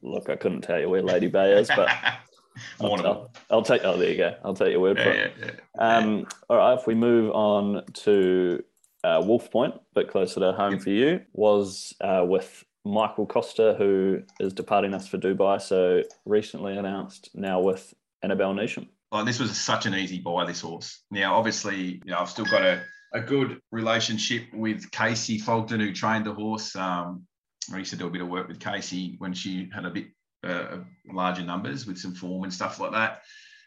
Look, 0.02 0.30
I 0.30 0.36
couldn't 0.36 0.62
tell 0.62 0.80
you 0.80 0.90
where 0.90 1.02
Lady 1.02 1.28
Bay 1.28 1.54
is, 1.60 1.68
but 1.68 1.90
I'll, 2.82 3.06
I'll, 3.06 3.32
I'll, 3.50 3.62
take. 3.62 3.82
Oh, 3.84 3.98
there 3.98 4.10
you 4.10 4.18
go. 4.18 4.36
I'll 4.44 4.54
take 4.54 4.72
your 4.72 4.80
word 4.80 4.98
for 4.98 5.10
it. 5.10 5.34
Yeah, 5.40 5.46
yeah, 5.48 5.98
um, 5.98 6.28
all 6.50 6.58
right. 6.58 6.78
If 6.78 6.88
we 6.88 6.96
move 6.96 7.32
on 7.32 7.84
to 7.94 8.64
uh, 9.04 9.22
Wolf 9.26 9.52
Point, 9.52 9.76
a 9.76 9.80
bit 9.96 10.10
closer 10.10 10.40
to 10.40 10.54
home 10.54 10.80
for 10.80 10.90
you, 10.90 11.22
was 11.34 11.94
uh, 12.02 12.26
with 12.28 12.64
Michael 12.86 13.26
Costa, 13.26 13.76
who 13.78 14.22
is 14.40 14.54
departing 14.54 14.94
us 14.94 15.08
for 15.08 15.18
Dubai. 15.18 15.62
So 15.62 16.04
recently 16.26 16.78
announced 16.78 17.30
now 17.34 17.60
with 17.60 17.94
Annabelle 18.24 18.54
Nation. 18.54 18.90
Well, 19.12 19.24
this 19.24 19.40
was 19.40 19.58
such 19.58 19.86
an 19.86 19.96
easy 19.96 20.20
buy. 20.20 20.46
This 20.46 20.62
horse. 20.62 21.04
Now, 21.12 21.36
obviously, 21.36 22.02
you 22.06 22.12
know, 22.12 22.20
I've 22.20 22.30
still 22.30 22.46
got 22.46 22.64
a, 22.64 22.82
a 23.14 23.22
good 23.22 23.60
relationship 23.72 24.44
with 24.54 24.90
Kacy 24.92 25.42
Fogden, 25.42 25.80
who 25.80 25.94
trained 25.94 26.26
the 26.26 26.34
horse. 26.34 26.76
Um, 26.76 27.26
I 27.74 27.78
used 27.78 27.92
to 27.92 27.98
do 27.98 28.08
a 28.08 28.10
bit 28.10 28.22
of 28.22 28.28
work 28.28 28.48
with 28.48 28.60
Kacy 28.60 29.16
when 29.20 29.34
she 29.34 29.70
had 29.74 29.86
a 29.86 29.90
bit 29.90 30.08
uh, 30.44 30.77
larger 31.12 31.44
numbers 31.44 31.86
with 31.86 31.98
some 31.98 32.13
form 32.13 32.44
and 32.44 32.53
stuff 32.53 32.79
like 32.79 32.91
that. 32.91 33.22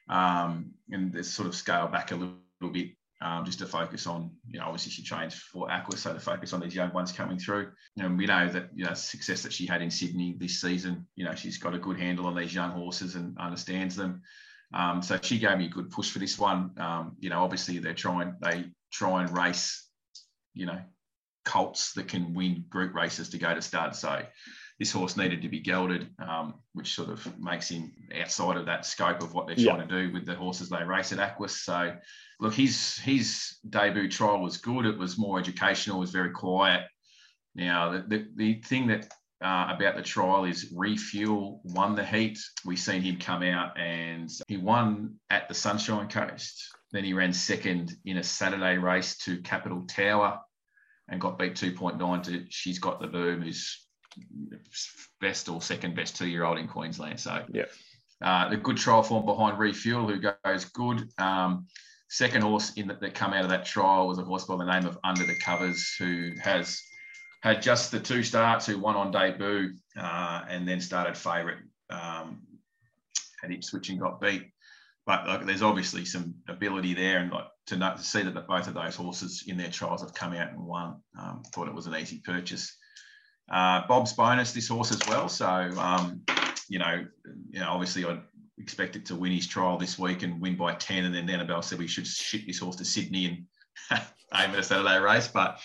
Um, 0.09 0.73
and 0.91 1.13
there's 1.13 1.31
sort 1.31 1.49
of 1.49 1.55
scale 1.55 1.87
back 1.89 2.11
a 2.11 2.17
little, 2.17 2.35
little 2.61 2.73
bit 2.73 2.91
um, 3.23 3.45
just 3.45 3.59
to 3.59 3.67
focus 3.67 4.07
on, 4.07 4.31
you 4.49 4.59
know, 4.59 4.65
obviously 4.65 4.91
she 4.93 5.03
trains 5.03 5.35
for 5.35 5.69
Aquis, 5.71 5.99
so 5.99 6.15
to 6.15 6.21
focus 6.21 6.53
on 6.53 6.61
these 6.61 6.75
young 6.75 6.93
ones 6.93 7.13
coming 7.13 7.39
through. 7.39 7.71
And 7.99 8.17
we 8.17 8.27
know 8.27 8.49
that, 8.49 8.71
you 8.75 8.87
know, 8.87 8.95
success 8.95 9.43
that 9.43 9.53
she 9.53 9.67
had 9.67 9.83
in 9.83 9.91
Sydney 9.91 10.37
this 10.39 10.61
season, 10.61 11.07
you 11.17 11.25
know, 11.25 11.35
she's 11.35 11.59
got 11.59 11.75
a 11.75 11.79
good 11.79 11.99
handle 11.99 12.27
on 12.27 12.35
these 12.35 12.55
young 12.55 12.71
horses 12.71 13.17
and 13.17 13.37
understands 13.39 13.95
them. 13.95 14.23
Um, 14.73 15.03
so 15.03 15.19
she 15.21 15.39
gave 15.39 15.59
me 15.59 15.67
a 15.67 15.71
good 15.71 15.91
push 15.91 16.11
for 16.11 16.19
this 16.19 16.39
one. 16.39 16.71
Um, 16.79 17.17
you 17.19 17.29
know, 17.29 17.43
obviously 17.43 17.79
they're 17.79 17.93
trying, 17.93 18.37
they 18.41 18.67
try 18.91 19.23
and 19.23 19.37
race, 19.37 19.87
you 20.55 20.65
know, 20.65 20.81
colts 21.45 21.93
that 21.95 22.09
can 22.09 22.33
win 22.33 22.65
group 22.69 22.95
races 22.95 23.31
to 23.31 23.39
go 23.39 23.55
to 23.55 23.61
stud. 23.61 23.95
So 23.97 24.23
this 24.81 24.93
horse 24.93 25.15
needed 25.15 25.43
to 25.43 25.49
be 25.49 25.61
gelded, 25.61 26.09
um, 26.27 26.55
which 26.73 26.95
sort 26.95 27.11
of 27.11 27.39
makes 27.39 27.69
him 27.69 27.93
outside 28.19 28.57
of 28.57 28.65
that 28.65 28.87
scope 28.87 29.23
of 29.23 29.35
what 29.35 29.47
they're 29.47 29.55
trying 29.55 29.79
yeah. 29.79 29.85
to 29.85 30.07
do 30.07 30.13
with 30.13 30.25
the 30.25 30.35
horses 30.35 30.71
they 30.71 30.83
race 30.83 31.13
at 31.13 31.19
Aquis. 31.19 31.61
So, 31.61 31.95
look, 32.41 32.55
his 32.55 32.97
his 32.97 33.59
debut 33.69 34.09
trial 34.09 34.41
was 34.41 34.57
good. 34.57 34.87
It 34.87 34.97
was 34.97 35.19
more 35.19 35.39
educational. 35.39 35.99
It 35.99 36.01
was 36.01 36.13
very 36.13 36.31
quiet. 36.31 36.85
Now, 37.55 37.93
the 37.93 38.05
the, 38.09 38.27
the 38.37 38.63
thing 38.63 38.87
that 38.87 39.13
uh, 39.45 39.69
about 39.69 39.97
the 39.97 40.03
trial 40.03 40.45
is 40.45 40.73
Refuel 40.75 41.61
won 41.63 41.95
the 41.95 42.05
heat. 42.05 42.39
We 42.65 42.77
seen 42.77 43.03
him 43.03 43.19
come 43.19 43.43
out 43.43 43.79
and 43.79 44.31
he 44.49 44.57
won 44.57 45.17
at 45.29 45.47
the 45.47 45.55
Sunshine 45.55 46.09
Coast. 46.09 46.71
Then 46.91 47.05
he 47.05 47.13
ran 47.13 47.35
second 47.35 47.97
in 48.07 48.17
a 48.17 48.23
Saturday 48.23 48.79
race 48.79 49.19
to 49.19 49.43
Capital 49.43 49.85
Tower 49.87 50.41
and 51.09 51.21
got 51.21 51.39
beat 51.39 51.55
2.9 51.55 52.23
to 52.25 52.47
She's 52.49 52.79
Got 52.79 53.01
the 53.01 53.07
Boom, 53.07 53.43
who's 53.43 53.87
best 55.21 55.49
or 55.49 55.61
second 55.61 55.95
best 55.95 56.17
two 56.17 56.27
year 56.27 56.45
old 56.45 56.59
in 56.59 56.69
Queensland. 56.69 57.21
So, 57.21 57.45
yeah. 57.53 57.67
Uh, 58.23 58.51
the 58.51 58.57
good 58.57 58.77
trial 58.77 59.03
form 59.03 59.25
behind 59.25 59.59
Refuel, 59.59 60.07
who 60.07 60.21
goes 60.45 60.67
good. 60.67 61.09
Um, 61.19 61.67
second 62.09 62.43
horse 62.43 62.75
in 62.75 62.89
the, 62.89 62.95
that 63.01 63.15
come 63.15 63.33
out 63.33 63.45
of 63.45 63.51
that 63.51 63.65
trial 63.65 64.07
was 64.07 64.19
a 64.19 64.23
horse 64.23 64.45
by 64.45 64.57
the 64.57 64.65
name 64.65 64.85
of 64.85 64.99
Under 65.03 65.25
the 65.25 65.37
Covers, 65.37 65.95
who 65.99 66.33
has 66.43 66.83
had 67.43 67.63
just 67.63 67.91
the 67.91 68.01
two 68.01 68.23
starts, 68.23 68.67
who 68.67 68.79
won 68.79 68.97
on 68.97 69.11
debut 69.11 69.75
uh, 69.99 70.43
and 70.49 70.69
then 70.69 70.81
started 70.81 71.17
favourite 71.17 71.59
um, 71.89 72.43
at 73.43 73.51
Ipswich 73.51 73.89
and 73.89 74.01
got 74.01 74.21
beat. 74.21 74.53
But 75.07 75.27
like, 75.27 75.47
there's 75.47 75.63
obviously 75.63 76.05
some 76.05 76.35
ability 76.47 76.95
there, 76.95 77.19
and 77.19 77.33
like 77.33 77.47
to, 77.67 77.77
know, 77.77 77.95
to 77.97 78.03
see 78.03 78.23
that 78.23 78.47
both 78.47 78.69
of 78.69 78.75
those 78.75 78.97
horses 78.97 79.45
in 79.47 79.57
their 79.57 79.71
trials 79.71 80.03
have 80.03 80.13
come 80.13 80.35
out 80.35 80.53
and 80.53 80.61
won. 80.61 81.01
Um, 81.19 81.43
thought 81.55 81.69
it 81.69 81.75
was 81.75 81.87
an 81.87 81.97
easy 81.97 82.21
purchase. 82.23 82.77
Uh, 83.51 83.87
Bob's 83.87 84.13
bonus 84.13 84.53
this 84.53 84.69
horse 84.69 84.93
as 84.93 85.01
well. 85.09 85.29
So 85.29 85.47
um, 85.47 86.23
you 86.69 86.79
know, 86.79 87.07
you 87.51 87.61
know, 87.61 87.69
obviously 87.69 88.05
I'd 88.05 88.21
expect 88.59 88.97
it 88.97 89.07
to 89.07 89.17
win 89.17 89.33
his 89.33 89.47
trial 89.47 89.77
this 89.77 89.99
week 89.99 90.23
and 90.23 90.41
win 90.41 90.57
by 90.57 90.75
ten, 90.75 91.05
and 91.05 91.15
then 91.15 91.29
Annabelle 91.29 91.63
said 91.63 91.79
we 91.79 91.89
should 91.89 92.07
ship 92.07 92.43
this 92.47 92.59
horse 92.59 92.77
to 92.77 92.85
Sydney 92.85 93.27
and 93.91 94.01
aim 94.35 94.51
at 94.51 94.59
a 94.59 94.63
Saturday 94.63 94.99
race, 94.99 95.29
but 95.29 95.61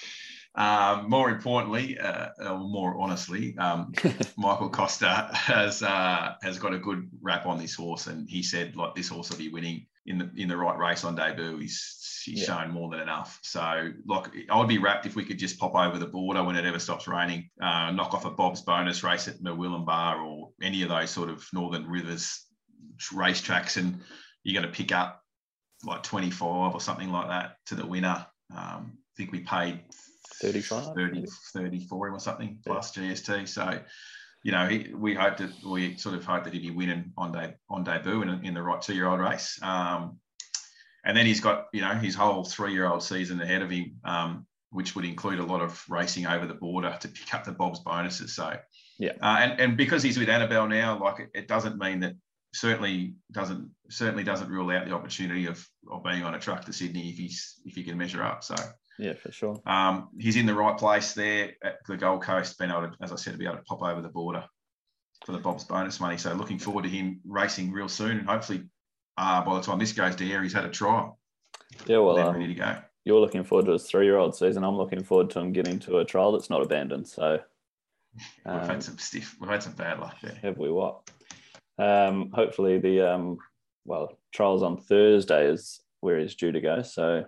um, 0.56 1.10
more 1.10 1.30
importantly, 1.30 2.00
uh, 2.00 2.30
or 2.40 2.60
more 2.60 2.98
honestly, 3.00 3.58
um, 3.58 3.94
Michael 4.38 4.70
Costa 4.70 5.30
has 5.34 5.84
uh, 5.84 6.36
has 6.42 6.58
got 6.60 6.74
a 6.74 6.80
good 6.80 7.10
rap 7.22 7.46
on 7.46 7.60
this 7.60 7.76
horse, 7.76 8.08
and 8.08 8.30
he 8.30 8.42
said 8.42 8.76
like 8.76 8.96
this 8.96 9.10
horse 9.10 9.30
will 9.30 9.38
be 9.38 9.50
winning 9.50 9.86
in 10.06 10.18
the 10.18 10.32
in 10.36 10.48
the 10.48 10.58
right 10.58 10.78
race 10.78 11.04
on 11.04 11.16
debut. 11.16 11.58
He's 11.58 12.22
he's 12.24 12.42
yeah. 12.42 12.62
shown 12.62 12.72
more 12.72 12.90
than 12.90 13.00
enough. 13.00 13.40
So 13.44 13.92
like 14.06 14.32
I 14.50 14.58
would 14.58 14.68
be 14.68 14.78
wrapped 14.78 15.06
if 15.06 15.16
we 15.16 15.26
could 15.26 15.40
just 15.40 15.60
pop 15.60 15.76
over 15.76 15.98
the 15.98 16.08
border 16.08 16.44
when 16.44 16.56
it 16.56 16.66
ever 16.66 16.80
stops 16.80 17.08
raining, 17.08 17.50
uh, 17.62 17.92
knock 17.92 18.14
off 18.14 18.26
a 18.26 18.32
Bob's 18.32 18.62
bonus 18.62 19.04
race 19.04 19.28
at 19.28 19.42
Murwillumbah 19.42 20.24
or 20.24 20.52
any 20.62 20.84
of 20.84 20.90
those 20.90 21.10
sort 21.10 21.30
of 21.30 21.46
Northern 21.54 21.88
Rivers 21.88 22.46
racetracks, 23.14 23.78
and 23.78 24.00
you're 24.44 24.60
going 24.60 24.72
to 24.72 24.76
pick 24.76 24.92
up 24.92 25.22
like 25.84 26.04
25 26.04 26.74
or 26.74 26.82
something 26.82 27.12
like 27.12 27.28
that 27.28 27.58
to 27.68 27.76
the 27.76 27.86
winner. 27.86 28.26
Um, 28.56 28.98
I 28.98 29.14
think 29.18 29.32
we 29.32 29.40
paid 29.42 29.82
35, 30.42 30.96
30, 30.96 31.26
34 31.54 32.10
or 32.10 32.20
something 32.20 32.60
plus 32.66 32.92
GST. 32.96 33.48
So, 33.48 33.80
you 34.46 34.52
know, 34.52 34.68
he, 34.68 34.94
we 34.94 35.16
hope 35.16 35.38
that 35.38 35.52
we 35.66 35.98
sort 35.98 36.14
of 36.14 36.24
hope 36.24 36.44
that 36.44 36.54
he'd 36.54 36.62
be 36.62 36.70
winning 36.70 37.12
on 37.18 37.32
day 37.32 37.56
on 37.68 37.84
debut 37.84 38.22
in, 38.22 38.46
in 38.46 38.54
the 38.54 38.62
right 38.62 38.80
two 38.80 38.94
year 38.94 39.08
old 39.08 39.20
race. 39.20 39.60
Um, 39.64 40.20
and 41.04 41.18
then 41.18 41.26
he's 41.26 41.40
got 41.40 41.66
you 41.74 41.82
know 41.82 41.96
his 41.96 42.14
whole 42.14 42.44
three 42.44 42.72
year 42.72 42.88
old 42.88 43.02
season 43.02 43.42
ahead 43.42 43.64
of 43.64 43.72
him, 43.72 43.96
um, 44.04 44.46
which 44.70 44.96
would 44.96 45.04
include 45.04 45.40
a 45.40 45.44
lot 45.44 45.62
of 45.62 45.84
racing 45.90 46.28
over 46.28 46.46
the 46.46 46.54
border 46.54 46.96
to 47.02 47.08
pick 47.08 47.34
up 47.34 47.44
the 47.44 47.54
Bob's 47.54 47.80
bonuses. 47.80 48.36
So, 48.36 48.56
yeah, 49.00 49.14
uh, 49.20 49.38
and 49.40 49.60
and 49.60 49.78
because 49.78 50.04
he's 50.04 50.20
with 50.20 50.30
Annabelle 50.30 50.68
now, 50.68 51.00
like 51.00 51.22
it, 51.22 51.30
it 51.34 51.48
doesn't 51.48 51.80
mean 51.80 52.02
that 52.02 52.14
certainly 52.54 53.16
doesn't 53.32 53.72
certainly 53.90 54.24
doesn't 54.24 54.52
rule 54.52 54.70
out 54.70 54.86
the 54.86 54.94
opportunity 54.94 55.48
of 55.48 55.68
of 55.92 56.04
being 56.04 56.24
on 56.24 56.36
a 56.36 56.40
truck 56.40 56.66
to 56.66 56.74
Sydney 56.74 57.10
if 57.10 57.18
he's 57.18 57.56
if 57.66 57.74
he 57.74 57.84
can 57.84 57.98
measure 57.98 58.22
up. 58.22 58.44
So 58.44 58.54
yeah, 58.98 59.14
for 59.14 59.32
sure. 59.32 59.62
Um, 59.66 60.10
he's 60.18 60.36
in 60.36 60.46
the 60.46 60.54
right 60.54 60.78
place 60.78 61.14
there 61.14 61.52
at 61.64 61.78
the 61.88 61.98
Gold 61.98 62.24
Coast, 62.24 62.58
being 62.58 62.72
able 62.72 62.84
to, 62.84 62.92
as 63.02 63.12
I 63.12 63.16
said, 63.16 63.34
to 63.34 63.40
be 63.40 63.46
able 63.46 63.58
to 63.58 63.64
pop 63.64 63.82
over 63.82 64.02
the 64.02 64.10
border 64.10 64.46
for 65.26 65.32
the 65.32 65.38
Bob's 65.38 65.64
bonus 65.64 66.00
money. 66.00 66.18
So 66.18 66.34
looking 66.34 66.60
forward 66.60 66.84
to 66.84 66.90
him 66.90 67.20
racing 67.26 67.72
real 67.72 67.90
soon, 67.90 68.20
and 68.20 68.28
hopefully 68.28 68.64
uh, 69.18 69.44
by 69.44 69.56
the 69.56 69.62
time 69.62 69.80
this 69.80 69.92
goes 69.92 70.16
to 70.16 70.32
air, 70.32 70.44
he's 70.44 70.54
had 70.54 70.66
a 70.66 70.70
trial. 70.70 71.20
Yeah, 71.88 71.98
well, 72.00 72.18
um, 72.18 72.36
ready 72.36 72.48
to 72.48 72.54
go. 72.54 72.78
You're 73.04 73.20
looking 73.20 73.44
forward 73.44 73.66
to 73.68 73.74
his 73.74 73.84
three-year-old 73.84 74.36
season. 74.36 74.64
I'm 74.64 74.78
looking 74.78 75.04
forward 75.04 75.30
to 75.32 75.40
him 75.40 75.52
getting 75.52 75.80
to 75.80 76.00
a 76.00 76.06
trial 76.06 76.32
that's 76.32 76.50
not 76.50 76.62
abandoned. 76.62 77.08
So 77.08 77.40
um, 78.46 78.56
we've 78.60 78.68
had 78.68 78.76
um, 78.76 78.82
some 78.82 78.98
stiff, 78.98 79.36
we've 79.40 79.50
had 79.50 79.64
some 79.64 79.74
bad 79.74 80.00
luck 80.00 80.16
there. 80.22 80.38
Have 80.42 80.58
we? 80.58 80.72
What? 80.72 81.10
Um, 81.78 82.32
hopefully 82.34 82.80
the 82.80 83.02
um, 83.02 83.38
well 83.84 84.18
trials 84.34 84.64
on 84.64 84.78
Thursday 84.78 85.48
is 85.48 85.82
where 86.02 86.20
he's 86.20 86.36
due 86.36 86.52
to 86.52 86.62
go. 86.62 86.82
So 86.82 87.26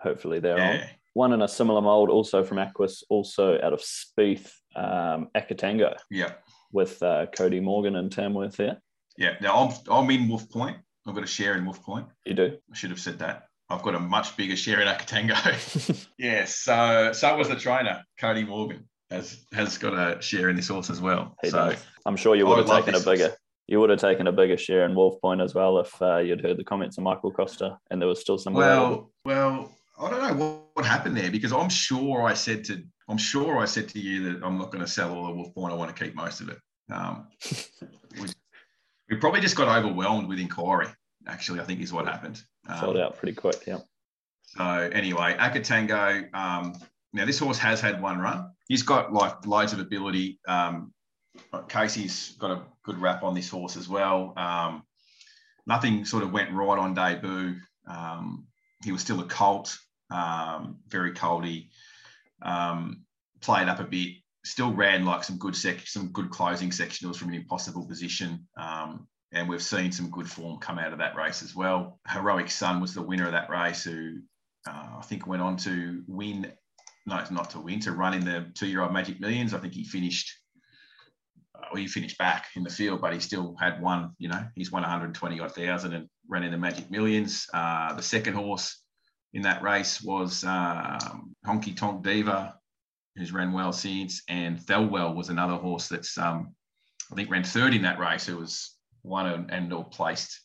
hopefully 0.00 0.40
they're 0.40 0.58
yeah. 0.58 0.70
on 0.70 0.80
one 1.18 1.32
in 1.32 1.42
a 1.42 1.48
similar 1.48 1.82
mold, 1.82 2.08
also 2.08 2.44
from 2.44 2.58
Aquis, 2.58 3.02
also 3.10 3.60
out 3.60 3.72
of 3.72 3.80
Spieth, 3.80 4.52
um, 4.76 5.28
Akatango. 5.36 5.96
Yeah. 6.10 6.32
With 6.72 7.02
uh, 7.02 7.26
Cody 7.34 7.60
Morgan 7.60 7.96
and 7.96 8.10
Tamworth 8.10 8.56
there. 8.56 8.80
Yeah. 9.16 9.34
Now 9.40 9.56
I'm 9.56 9.74
I'm 9.90 10.10
in 10.10 10.28
Wolf 10.28 10.48
Point. 10.48 10.76
I've 11.06 11.14
got 11.14 11.24
a 11.24 11.26
share 11.26 11.56
in 11.56 11.64
Wolf 11.64 11.82
Point. 11.82 12.06
You 12.24 12.34
do. 12.34 12.56
I 12.70 12.76
should 12.76 12.90
have 12.90 13.00
said 13.00 13.18
that. 13.18 13.48
I've 13.68 13.82
got 13.82 13.94
a 13.94 14.00
much 14.00 14.36
bigger 14.36 14.56
share 14.56 14.80
in 14.80 14.86
Akatango. 14.86 16.06
yeah. 16.18 16.44
So 16.44 17.10
so 17.12 17.36
was 17.36 17.48
the 17.48 17.56
trainer 17.56 18.04
Cody 18.20 18.44
Morgan 18.44 18.88
has 19.10 19.44
has 19.52 19.76
got 19.76 19.94
a 19.94 20.22
share 20.22 20.50
in 20.50 20.56
this 20.56 20.68
horse 20.68 20.88
as 20.88 21.00
well. 21.00 21.34
He 21.42 21.50
so 21.50 21.70
does. 21.70 21.84
I'm 22.06 22.16
sure 22.16 22.36
you 22.36 22.46
would 22.46 22.58
have 22.58 22.84
taken 22.84 22.94
a 22.94 23.00
bigger. 23.00 23.28
Horse. 23.28 23.38
You 23.66 23.80
would 23.80 23.90
have 23.90 24.00
taken 24.00 24.26
a 24.28 24.32
bigger 24.32 24.56
share 24.56 24.84
in 24.84 24.94
Wolf 24.94 25.20
Point 25.20 25.40
as 25.40 25.54
well 25.54 25.78
if 25.78 26.00
uh, 26.00 26.18
you'd 26.18 26.40
heard 26.40 26.56
the 26.56 26.64
comments 26.64 26.96
of 26.96 27.04
Michael 27.04 27.30
Costa 27.30 27.78
and 27.90 28.00
there 28.00 28.08
was 28.08 28.20
still 28.20 28.38
some. 28.38 28.54
Well, 28.54 29.10
well, 29.24 29.72
I 30.00 30.10
don't 30.10 30.38
know 30.38 30.62
what, 30.78 30.86
happened 30.86 31.16
there 31.16 31.30
because 31.30 31.52
I'm 31.52 31.68
sure 31.68 32.22
I 32.22 32.34
said 32.34 32.64
to 32.64 32.82
I'm 33.08 33.18
sure 33.18 33.58
I 33.58 33.64
said 33.64 33.88
to 33.90 33.98
you 33.98 34.32
that 34.32 34.44
I'm 34.44 34.58
not 34.58 34.70
going 34.70 34.84
to 34.84 34.90
sell 34.90 35.14
all 35.14 35.26
the 35.26 35.32
Wolf 35.32 35.54
Point. 35.54 35.72
I 35.72 35.76
want 35.76 35.94
to 35.94 36.04
keep 36.04 36.14
most 36.14 36.40
of 36.40 36.50
it. 36.50 36.58
Um, 36.90 37.26
we, 38.20 38.28
we, 39.10 39.16
probably 39.16 39.40
just 39.40 39.56
got 39.56 39.68
overwhelmed 39.68 40.28
with 40.28 40.38
inquiry. 40.38 40.88
Actually, 41.26 41.60
I 41.60 41.64
think 41.64 41.80
is 41.80 41.92
what 41.92 42.06
happened. 42.06 42.42
Um, 42.68 42.80
Sold 42.80 42.96
out 42.98 43.16
pretty 43.16 43.34
quick. 43.34 43.64
Yeah. 43.66 43.78
So 44.42 44.64
anyway, 44.64 45.36
Akatango. 45.38 46.34
Um, 46.34 46.74
now 47.12 47.24
this 47.24 47.38
horse 47.38 47.58
has 47.58 47.80
had 47.80 48.00
one 48.02 48.18
run. 48.18 48.50
He's 48.68 48.82
got 48.82 49.12
like 49.12 49.46
loads 49.46 49.72
of 49.72 49.80
ability. 49.80 50.38
Um, 50.46 50.92
Kacy's 51.68 52.36
got 52.38 52.50
a 52.50 52.62
good 52.82 52.98
rap 52.98 53.22
on 53.22 53.34
this 53.34 53.48
horse 53.48 53.76
as 53.76 53.88
well. 53.88 54.34
Um, 54.36 54.82
nothing 55.66 56.04
sort 56.04 56.22
of 56.22 56.32
went 56.32 56.52
right 56.52 56.78
on 56.78 56.94
debut. 56.94 57.56
Um, 57.86 58.46
he 58.84 58.92
was 58.92 59.00
still 59.00 59.20
a 59.20 59.24
colt 59.24 59.78
um, 60.10 60.78
very 60.88 61.12
coldy, 61.12 61.68
um, 62.42 63.04
played 63.40 63.68
up 63.68 63.80
a 63.80 63.84
bit, 63.84 64.14
still 64.44 64.72
ran 64.72 65.04
like 65.04 65.24
some 65.24 65.38
good 65.38 65.56
sec- 65.56 65.86
some 65.86 66.08
good 66.08 66.30
closing 66.30 66.70
sectionals 66.70 67.16
from 67.16 67.28
an 67.28 67.34
impossible 67.34 67.86
position. 67.86 68.46
Um, 68.56 69.06
and 69.32 69.48
we've 69.48 69.62
seen 69.62 69.92
some 69.92 70.10
good 70.10 70.28
form 70.28 70.58
come 70.58 70.78
out 70.78 70.92
of 70.92 70.98
that 70.98 71.14
race 71.14 71.42
as 71.42 71.54
well. 71.54 72.00
Heroic 72.08 72.50
Sun 72.50 72.80
was 72.80 72.94
the 72.94 73.02
winner 73.02 73.26
of 73.26 73.32
that 73.32 73.50
race, 73.50 73.84
who 73.84 74.20
uh, 74.66 74.96
I 74.98 75.02
think 75.02 75.26
went 75.26 75.42
on 75.42 75.56
to 75.58 76.02
win. 76.06 76.52
No, 77.06 77.22
not 77.30 77.50
to 77.50 77.60
win, 77.60 77.80
to 77.80 77.92
run 77.92 78.14
in 78.14 78.24
the 78.24 78.50
two-year-old 78.54 78.92
Magic 78.92 79.18
Millions. 79.20 79.54
I 79.54 79.58
think 79.58 79.72
he 79.72 79.84
finished 79.84 80.30
uh, 81.54 81.66
well, 81.72 81.80
he 81.80 81.88
finished 81.88 82.18
back 82.18 82.46
in 82.54 82.62
the 82.62 82.70
field, 82.70 83.00
but 83.00 83.12
he 83.12 83.20
still 83.20 83.56
had 83.58 83.80
one, 83.80 84.12
you 84.18 84.28
know, 84.28 84.46
he's 84.54 84.70
won 84.70 84.82
120 84.82 85.40
odd 85.40 85.54
thousand 85.54 85.92
and 85.94 86.08
ran 86.28 86.42
in 86.42 86.52
the 86.52 86.58
Magic 86.58 86.90
Millions. 86.90 87.46
Uh, 87.52 87.94
the 87.94 88.02
second 88.02 88.34
horse 88.34 88.82
in 89.34 89.42
that 89.42 89.62
race 89.62 90.02
was 90.02 90.44
um, 90.44 91.34
Honky 91.46 91.76
Tonk 91.76 92.02
Diva, 92.02 92.54
who's 93.16 93.32
ran 93.32 93.52
well 93.52 93.72
since, 93.72 94.22
and 94.28 94.58
Thelwell 94.58 95.14
was 95.14 95.28
another 95.28 95.56
horse 95.56 95.88
that's 95.88 96.16
um, 96.16 96.54
I 97.10 97.14
think 97.14 97.30
ran 97.30 97.44
third 97.44 97.74
in 97.74 97.82
that 97.82 97.98
race, 97.98 98.26
who 98.26 98.36
was 98.36 98.74
won 99.02 99.50
and, 99.50 99.72
or 99.72 99.84
placed 99.84 100.40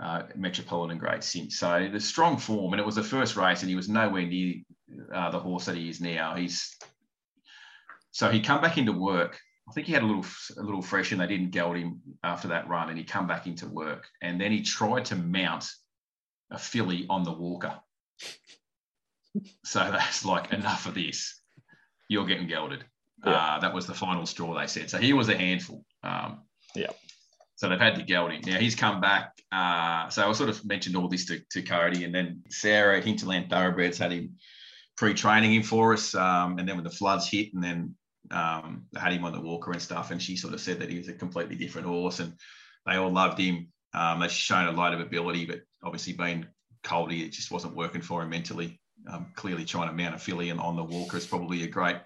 uh, 0.00 0.22
Metropolitan 0.34 0.98
grade 0.98 1.24
since. 1.24 1.58
So 1.58 1.88
the 1.90 2.00
strong 2.00 2.36
form, 2.36 2.72
and 2.72 2.80
it 2.80 2.86
was 2.86 2.96
the 2.96 3.02
first 3.02 3.36
race, 3.36 3.62
and 3.62 3.70
he 3.70 3.76
was 3.76 3.88
nowhere 3.88 4.26
near 4.26 4.56
uh, 5.14 5.30
the 5.30 5.40
horse 5.40 5.66
that 5.66 5.76
he 5.76 5.88
is 5.88 6.00
now. 6.00 6.34
He's 6.34 6.76
so 8.10 8.30
he 8.30 8.40
come 8.40 8.60
back 8.60 8.78
into 8.78 8.92
work. 8.92 9.38
I 9.68 9.72
think 9.72 9.86
he 9.86 9.92
had 9.92 10.02
a 10.02 10.06
little 10.06 10.26
a 10.56 10.62
little 10.62 10.82
fresh, 10.82 11.12
and 11.12 11.20
they 11.20 11.26
didn't 11.26 11.50
geld 11.50 11.76
him 11.76 12.00
after 12.22 12.48
that 12.48 12.68
run, 12.68 12.88
and 12.88 12.98
he 12.98 13.04
come 13.04 13.26
back 13.26 13.46
into 13.46 13.66
work, 13.66 14.06
and 14.22 14.40
then 14.40 14.52
he 14.52 14.62
tried 14.62 15.06
to 15.06 15.16
mount 15.16 15.70
a 16.50 16.58
filly 16.58 17.06
on 17.08 17.24
the 17.24 17.32
walker. 17.32 17.74
so 19.64 19.78
that's 19.80 20.24
like 20.24 20.52
enough 20.52 20.86
of 20.86 20.94
this. 20.94 21.40
You're 22.08 22.26
getting 22.26 22.48
gelded. 22.48 22.84
Yeah. 23.24 23.32
Uh, 23.32 23.60
that 23.60 23.74
was 23.74 23.86
the 23.86 23.94
final 23.94 24.26
straw, 24.26 24.58
they 24.58 24.66
said. 24.66 24.90
So 24.90 24.98
he 24.98 25.12
was 25.12 25.28
a 25.28 25.36
handful. 25.36 25.84
Um, 26.02 26.42
yeah. 26.74 26.90
So 27.56 27.68
they've 27.68 27.78
had 27.78 27.96
to 27.96 28.02
geld 28.02 28.30
him. 28.30 28.42
Now 28.46 28.58
he's 28.58 28.76
come 28.76 29.00
back. 29.00 29.32
Uh, 29.50 30.08
so 30.10 30.28
I 30.28 30.32
sort 30.32 30.48
of 30.48 30.64
mentioned 30.64 30.96
all 30.96 31.08
this 31.08 31.26
to, 31.26 31.40
to 31.50 31.62
Cody, 31.62 32.04
and 32.04 32.14
then 32.14 32.42
Sarah 32.50 32.98
at 32.98 33.04
Hinterland 33.04 33.50
Thoroughbreds 33.50 33.98
had 33.98 34.12
him 34.12 34.36
pre-training 34.96 35.54
him 35.54 35.62
for 35.62 35.92
us. 35.92 36.14
Um, 36.14 36.58
and 36.58 36.68
then 36.68 36.76
when 36.76 36.84
the 36.84 36.90
floods 36.90 37.28
hit, 37.28 37.52
and 37.54 37.62
then 37.62 37.94
um, 38.30 38.86
they 38.92 39.00
had 39.00 39.12
him 39.12 39.24
on 39.24 39.32
the 39.32 39.40
walker 39.40 39.72
and 39.72 39.82
stuff, 39.82 40.10
and 40.10 40.22
she 40.22 40.36
sort 40.36 40.54
of 40.54 40.60
said 40.60 40.78
that 40.80 40.90
he 40.90 40.98
was 40.98 41.08
a 41.08 41.14
completely 41.14 41.56
different 41.56 41.86
horse, 41.86 42.20
and 42.20 42.34
they 42.86 42.96
all 42.96 43.12
loved 43.12 43.38
him. 43.38 43.68
Um, 43.94 44.20
they've 44.20 44.30
shown 44.30 44.66
a 44.66 44.72
lot 44.72 44.94
of 44.94 45.00
ability, 45.00 45.46
but 45.46 45.60
obviously 45.82 46.12
being 46.12 46.46
Coldy, 46.82 47.24
it 47.24 47.32
just 47.32 47.50
wasn't 47.50 47.76
working 47.76 48.02
for 48.02 48.22
him 48.22 48.30
mentally. 48.30 48.80
Um, 49.10 49.32
clearly, 49.34 49.64
trying 49.64 49.88
to 49.88 49.94
mount 49.94 50.14
a 50.14 50.18
filly 50.18 50.50
and 50.50 50.60
on 50.60 50.76
the 50.76 50.84
walker 50.84 51.16
is 51.16 51.26
probably 51.26 51.62
a 51.62 51.68
great, 51.68 51.96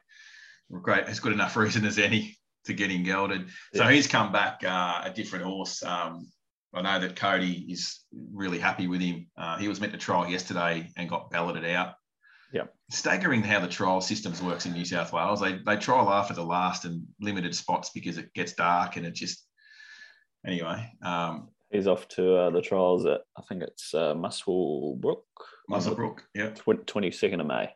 great, 0.71 1.05
as 1.05 1.21
good 1.21 1.33
enough 1.33 1.57
reason 1.57 1.85
as 1.85 1.99
any 1.99 2.37
to 2.65 2.75
get 2.75 2.91
him 2.91 3.03
gelded. 3.03 3.49
So 3.75 3.87
he's 3.89 4.07
come 4.07 4.33
back 4.33 4.63
uh, 4.65 5.03
a 5.05 5.11
different 5.11 5.45
horse. 5.45 5.83
Um, 5.83 6.29
I 6.75 6.83
know 6.83 7.01
that 7.01 7.17
Cody 7.17 7.67
is 7.69 8.01
really 8.33 8.59
happy 8.59 8.87
with 8.87 9.01
him. 9.01 9.27
Uh, 9.37 9.59
he 9.59 9.69
was 9.69 9.81
meant 9.81 9.93
to 9.93 9.99
trial 9.99 10.29
yesterday 10.29 10.91
and 10.97 11.09
got 11.09 11.31
balloted 11.31 11.65
out. 11.67 11.95
Yeah. 12.53 12.65
Staggering 12.91 13.43
how 13.43 13.61
the 13.61 13.69
trial 13.69 14.01
systems 14.01 14.43
works 14.43 14.67
in 14.67 14.73
New 14.73 14.85
South 14.85 15.13
Wales. 15.13 15.41
They 15.41 15.59
they 15.65 15.77
trial 15.77 16.11
after 16.11 16.35
the 16.35 16.45
last 16.45 16.85
and 16.85 17.05
limited 17.21 17.55
spots 17.55 17.91
because 17.95 18.19
it 18.19 18.33
gets 18.35 18.53
dark 18.53 18.97
and 18.97 19.07
it 19.07 19.15
just 19.15 19.47
anyway. 20.47 20.91
Um, 21.03 21.49
He's 21.73 21.87
off 21.87 22.07
to 22.09 22.37
uh, 22.37 22.51
the 22.51 22.61
trials 22.61 23.07
at 23.07 23.23
I 23.37 23.43
think 23.49 23.63
it's 23.63 23.95
uh, 23.95 24.15
Muswellbrook. 24.15 25.23
Muswellbrook, 25.71 26.19
yeah. 26.35 26.51
Twenty 26.87 27.11
second 27.11 27.41
of 27.41 27.47
May. 27.47 27.71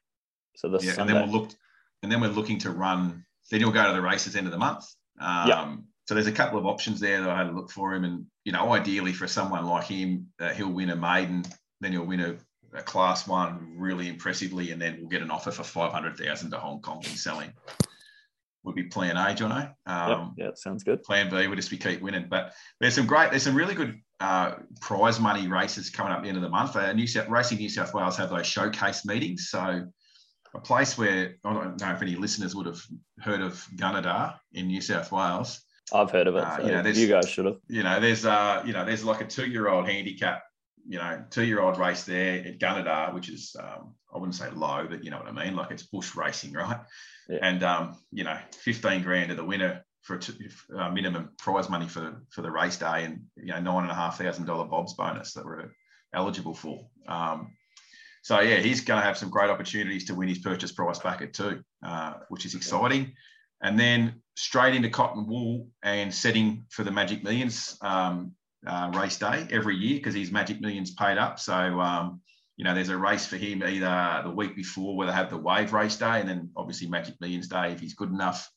So 0.57 0.69
this 0.69 0.85
yeah, 0.85 0.93
Sunday. 0.93 1.15
and 1.15 1.23
then 1.23 1.31
we'll 1.31 1.41
look, 1.43 1.51
and 2.03 2.13
then 2.13 2.21
we're 2.21 2.29
looking 2.29 2.59
to 2.59 2.71
run. 2.71 3.25
Then 3.51 3.61
he'll 3.61 3.73
go 3.73 3.87
to 3.87 3.93
the 3.93 4.03
races 4.03 4.37
end 4.37 4.47
of 4.47 4.53
the 4.53 4.59
month. 4.59 4.85
Um, 5.19 5.49
yeah. 5.49 5.77
so 6.07 6.15
there's 6.15 6.27
a 6.27 6.33
couple 6.33 6.59
of 6.59 6.67
options 6.67 7.01
there 7.01 7.23
that 7.23 7.31
I 7.31 7.39
had 7.39 7.49
to 7.49 7.53
look 7.53 7.71
for 7.71 7.95
him, 7.95 8.05
and 8.05 8.27
you 8.45 8.53
know, 8.53 8.73
ideally 8.73 9.13
for 9.13 9.27
someone 9.27 9.65
like 9.67 9.87
him, 9.87 10.27
uh, 10.41 10.51
he'll 10.51 10.73
win 10.73 10.91
a 10.91 10.97
maiden, 10.97 11.45
then 11.81 11.93
he'll 11.93 12.05
win 12.05 12.21
a, 12.21 12.37
a, 12.75 12.83
class 12.83 13.27
one 13.27 13.77
really 13.79 14.09
impressively, 14.09 14.73
and 14.73 14.83
then 14.83 14.99
we'll 15.01 15.09
get 15.09 15.23
an 15.23 15.31
offer 15.31 15.51
for 15.51 15.63
five 15.63 15.93
hundred 15.93 16.19
thousand 16.19 16.51
to 16.51 16.59
Hong 16.59 16.81
Kong 16.81 17.03
and 17.05 17.19
selling. 17.19 17.53
Would 18.67 18.75
be 18.75 18.83
plan 18.83 19.17
A, 19.17 19.33
Jono. 19.33 19.73
Um, 19.87 20.35
yep, 20.37 20.49
yeah, 20.49 20.55
sounds 20.55 20.83
good. 20.83 21.05
Plan 21.05 21.31
B 21.31 21.47
would 21.47 21.57
just 21.57 21.71
be 21.71 21.77
keep 21.77 22.03
winning. 22.03 22.27
But 22.29 22.53
there's 22.81 22.97
some 22.97 23.07
great, 23.07 23.31
there's 23.31 23.45
some 23.45 23.55
really 23.55 23.75
good 23.75 24.01
uh, 24.19 24.57
prize 24.81 25.21
money 25.21 25.47
races 25.47 25.89
coming 25.89 26.13
up 26.13 26.19
at 26.19 26.23
the 26.25 26.29
end 26.29 26.37
of 26.37 26.43
the 26.43 26.49
month. 26.49 26.75
Uh, 26.75 26.93
New 26.93 27.07
South, 27.07 27.29
Racing 27.29 27.59
New 27.59 27.69
South 27.69 27.95
Wales 27.95 28.17
have 28.17 28.31
those 28.31 28.45
showcase 28.45 29.07
meetings. 29.07 29.51
So 29.51 29.87
a 30.53 30.61
place 30.61 30.99
where 30.99 31.37
I 31.45 31.53
don't 31.53 31.81
know 31.81 31.93
if 31.93 32.03
any 32.03 32.17
listeners 32.17 32.57
would 32.57 32.67
have 32.67 32.81
heard 33.21 33.41
of 33.41 33.65
Gunnedah 33.77 34.37
in 34.53 34.67
New 34.67 34.81
South 34.81 35.13
Wales. 35.13 35.61
I've 35.93 36.11
heard 36.11 36.27
of 36.27 36.35
it. 36.35 36.43
Uh, 36.43 36.57
so 36.57 36.67
you 36.67 36.73
know, 36.73 36.83
you 36.89 37.07
guys 37.07 37.29
should 37.29 37.45
have. 37.47 37.59
You 37.69 37.85
know, 37.85 38.01
there's 38.01 38.27
uh, 38.27 38.63
you 38.67 38.73
know, 38.73 38.85
there's 38.85 39.05
like 39.05 39.21
a 39.21 39.27
two-year-old 39.27 39.89
handicap, 39.89 40.43
you 40.89 40.99
know, 40.99 41.23
two-year-old 41.31 41.79
race 41.79 42.03
there 42.03 42.45
at 42.45 42.59
Gunnedah, 42.59 43.15
which 43.15 43.29
is 43.29 43.55
um, 43.59 43.95
I 44.13 44.19
wouldn't 44.19 44.35
say 44.35 44.51
low, 44.51 44.87
but 44.91 45.05
you 45.05 45.11
know 45.11 45.19
what 45.19 45.29
I 45.29 45.45
mean. 45.45 45.55
Like 45.55 45.71
it's 45.71 45.85
bush 45.85 46.17
racing, 46.17 46.53
right? 46.53 46.81
Yeah. 47.29 47.39
And 47.43 47.63
um, 47.63 47.97
you 48.11 48.25
know, 48.25 48.39
15 48.55 49.03
grand 49.03 49.31
to 49.31 49.35
the 49.35 49.45
winner 49.45 49.85
for 50.03 50.17
a 50.17 50.81
uh, 50.81 50.91
minimum 50.91 51.31
prize 51.39 51.69
money 51.69 51.89
for 51.89 52.23
for 52.31 52.43
the 52.43 52.51
race 52.51 52.77
day, 52.77 53.05
and 53.05 53.23
you 53.37 53.47
know, 53.47 53.61
nine 53.61 53.83
and 53.83 53.91
a 53.91 53.95
half 53.95 54.19
thousand 54.19 54.47
dollar 54.47 54.65
Bob's 54.65 54.95
bonus 54.95 55.33
that 55.35 55.45
we're 55.45 55.71
eligible 56.15 56.55
for. 56.55 56.87
Um, 57.09 57.53
so 58.23 58.41
yeah, 58.41 58.57
he's 58.57 58.81
going 58.81 59.01
to 59.01 59.07
have 59.07 59.19
some 59.19 59.31
great 59.31 59.51
opportunities 59.51 60.07
to 60.07 60.15
win 60.15 60.29
his 60.29 60.39
purchase 60.39 60.73
price 60.73 60.99
back 60.99 61.33
too, 61.33 61.63
uh, 61.85 62.15
which 62.29 62.45
is 62.45 62.55
exciting. 62.55 63.13
And 63.63 63.79
then 63.79 64.23
straight 64.37 64.75
into 64.75 64.91
cotton 64.91 65.27
wool 65.27 65.69
and 65.83 66.13
setting 66.13 66.67
for 66.71 66.85
the 66.85 66.91
Magic 66.91 67.23
Millions 67.23 67.79
um, 67.83 68.33
uh, 68.67 68.91
race 68.95 69.17
day 69.19 69.47
every 69.51 69.77
year 69.77 69.99
because 69.99 70.15
his 70.15 70.31
Magic 70.31 70.61
Millions 70.61 70.93
paid 70.93 71.19
up. 71.19 71.39
So 71.39 71.55
um, 71.55 72.21
you 72.57 72.65
know, 72.65 72.75
there's 72.75 72.89
a 72.89 72.97
race 72.97 73.27
for 73.27 73.37
him 73.37 73.63
either 73.63 74.23
the 74.25 74.31
week 74.31 74.57
before 74.57 74.97
where 74.97 75.07
they 75.07 75.13
have 75.13 75.31
the 75.31 75.37
wave 75.37 75.73
race 75.73 75.97
day, 75.97 76.21
and 76.21 76.29
then 76.29 76.51
obviously 76.57 76.89
Magic 76.89 77.21
Millions 77.21 77.49
Day 77.49 77.73
if 77.73 77.81
he's 77.81 77.95
good 77.95 78.11
enough 78.11 78.51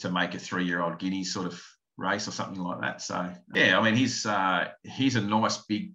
to 0.00 0.10
make 0.10 0.34
a 0.34 0.38
three-year-old 0.38 0.98
guinea 0.98 1.24
sort 1.24 1.46
of 1.46 1.62
race 1.96 2.28
or 2.28 2.30
something 2.30 2.62
like 2.62 2.80
that. 2.82 3.02
So 3.02 3.32
yeah, 3.54 3.78
I 3.78 3.82
mean 3.82 3.96
he's 3.96 4.26
uh, 4.26 4.68
he's 4.84 5.16
a 5.16 5.20
nice 5.20 5.58
big 5.58 5.92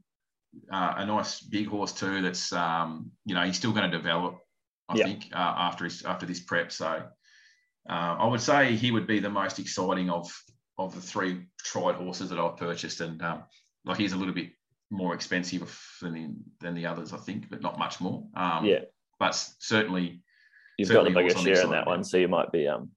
uh, 0.72 0.96
a 0.98 1.06
nice 1.06 1.40
big 1.42 1.68
horse 1.68 1.94
too. 1.94 2.22
That's 2.22 2.52
um, 2.52 3.12
you 3.26 3.34
know 3.34 3.44
he's 3.44 3.58
still 3.58 3.72
going 3.72 3.90
to 3.90 3.98
develop. 3.98 4.38
I 4.90 4.98
yeah. 4.98 5.06
think 5.06 5.30
uh, 5.34 5.54
after 5.58 5.86
his 5.86 6.04
after 6.04 6.26
this 6.26 6.42
prep. 6.42 6.72
So 6.72 7.04
uh, 7.90 8.16
I 8.20 8.28
would 8.28 8.42
say 8.42 8.76
he 8.76 8.92
would 8.92 9.08
be 9.08 9.20
the 9.20 9.30
most 9.30 9.58
exciting 9.60 10.10
of 10.10 10.30
of 10.78 10.94
the 10.94 11.02
three 11.02 11.46
tried 11.60 11.96
horses 11.96 12.30
that 12.30 12.40
I've 12.40 12.58
purchased, 12.58 13.00
and 13.00 13.22
um, 13.22 13.44
like 13.86 13.98
he's 13.98 14.14
a 14.14 14.18
little 14.18 14.34
bit 14.34 14.52
more 14.92 15.16
expensive 15.16 15.80
than 16.02 16.14
the, 16.14 16.30
than 16.60 16.76
the 16.76 16.86
others, 16.86 17.14
I 17.14 17.18
think, 17.18 17.50
but 17.50 17.62
not 17.62 17.80
much 17.80 18.00
more. 18.00 18.24
Um, 18.36 18.66
yeah, 18.66 18.82
but 19.20 19.32
certainly 19.60 20.22
you've 20.78 20.90
certainly 20.90 21.12
got 21.12 21.18
the 21.18 21.24
biggest 21.24 21.44
share 21.44 21.64
in 21.66 21.72
that 21.72 21.88
one, 21.88 22.04
so 22.04 22.18
you 22.18 22.28
might 22.28 22.52
be 22.52 22.68
um 22.68 22.90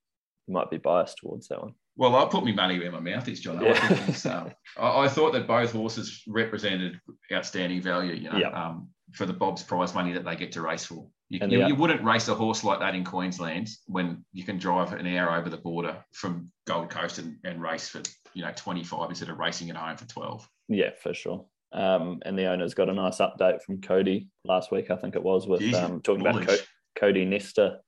you 0.47 0.55
might 0.55 0.71
be 0.71 0.79
biased 0.79 1.19
towards 1.19 1.49
that 1.49 1.63
one. 1.63 1.75
Well, 1.97 2.17
I'll 2.17 2.29
put 2.29 2.45
my 2.45 2.53
money 2.53 2.79
where 2.79 2.91
my 2.91 3.01
mouth 3.01 3.29
is, 3.29 3.41
John. 3.41 3.63
Yeah. 3.63 3.79
I, 4.25 4.29
um, 4.29 4.51
I, 4.77 5.05
I, 5.05 5.09
thought 5.09 5.33
that 5.33 5.47
both 5.47 5.73
horses 5.73 6.23
represented 6.27 7.01
outstanding 7.33 7.81
value. 7.81 8.15
You 8.15 8.31
know, 8.31 8.51
um, 8.53 8.89
for 9.13 9.27
the 9.27 9.33
Bob's 9.33 9.63
prize 9.63 9.95
money 9.95 10.13
that 10.13 10.25
they 10.25 10.37
get 10.37 10.53
to 10.53 10.63
race 10.63 10.85
for. 10.85 11.07
You, 11.29 11.41
you, 11.49 11.67
you, 11.67 11.75
wouldn't 11.75 12.05
race 12.05 12.29
a 12.29 12.35
horse 12.35 12.65
like 12.65 12.81
that 12.81 12.95
in 12.95 13.05
Queensland 13.05 13.69
when 13.87 14.25
you 14.33 14.45
can 14.45 14.59
drive 14.59 14.93
an 14.93 15.07
hour 15.07 15.37
over 15.37 15.49
the 15.49 15.57
border 15.57 15.97
from 16.13 16.51
Gold 16.67 16.91
Coast 16.91 17.19
and, 17.19 17.37
and 17.45 17.63
race 17.63 17.89
for 17.89 18.03
you 18.35 18.43
know 18.43 18.53
25 18.55 19.09
instead 19.09 19.31
of 19.31 19.39
racing 19.39 19.71
at 19.71 19.77
home 19.77 19.97
for 19.97 20.07
12. 20.07 20.49
Yeah, 20.69 20.91
for 21.03 21.15
sure. 21.15 21.47
Um, 21.75 22.21
and 22.25 22.39
the 22.39 22.47
owner's 22.47 22.73
got 22.73 22.89
a 22.89 22.95
nice 22.95 23.19
update 23.19 23.61
from 23.63 23.81
Cody 23.81 24.29
last 24.45 24.71
week, 24.71 24.93
I 24.93 24.97
think 24.97 25.17
it 25.17 25.23
was, 25.23 25.49
with 25.49 25.75
um, 25.75 26.01
talking 26.01 26.25
about 26.25 26.47
Co- 26.47 26.57
Cody 26.95 27.25
Nesta 27.25 27.81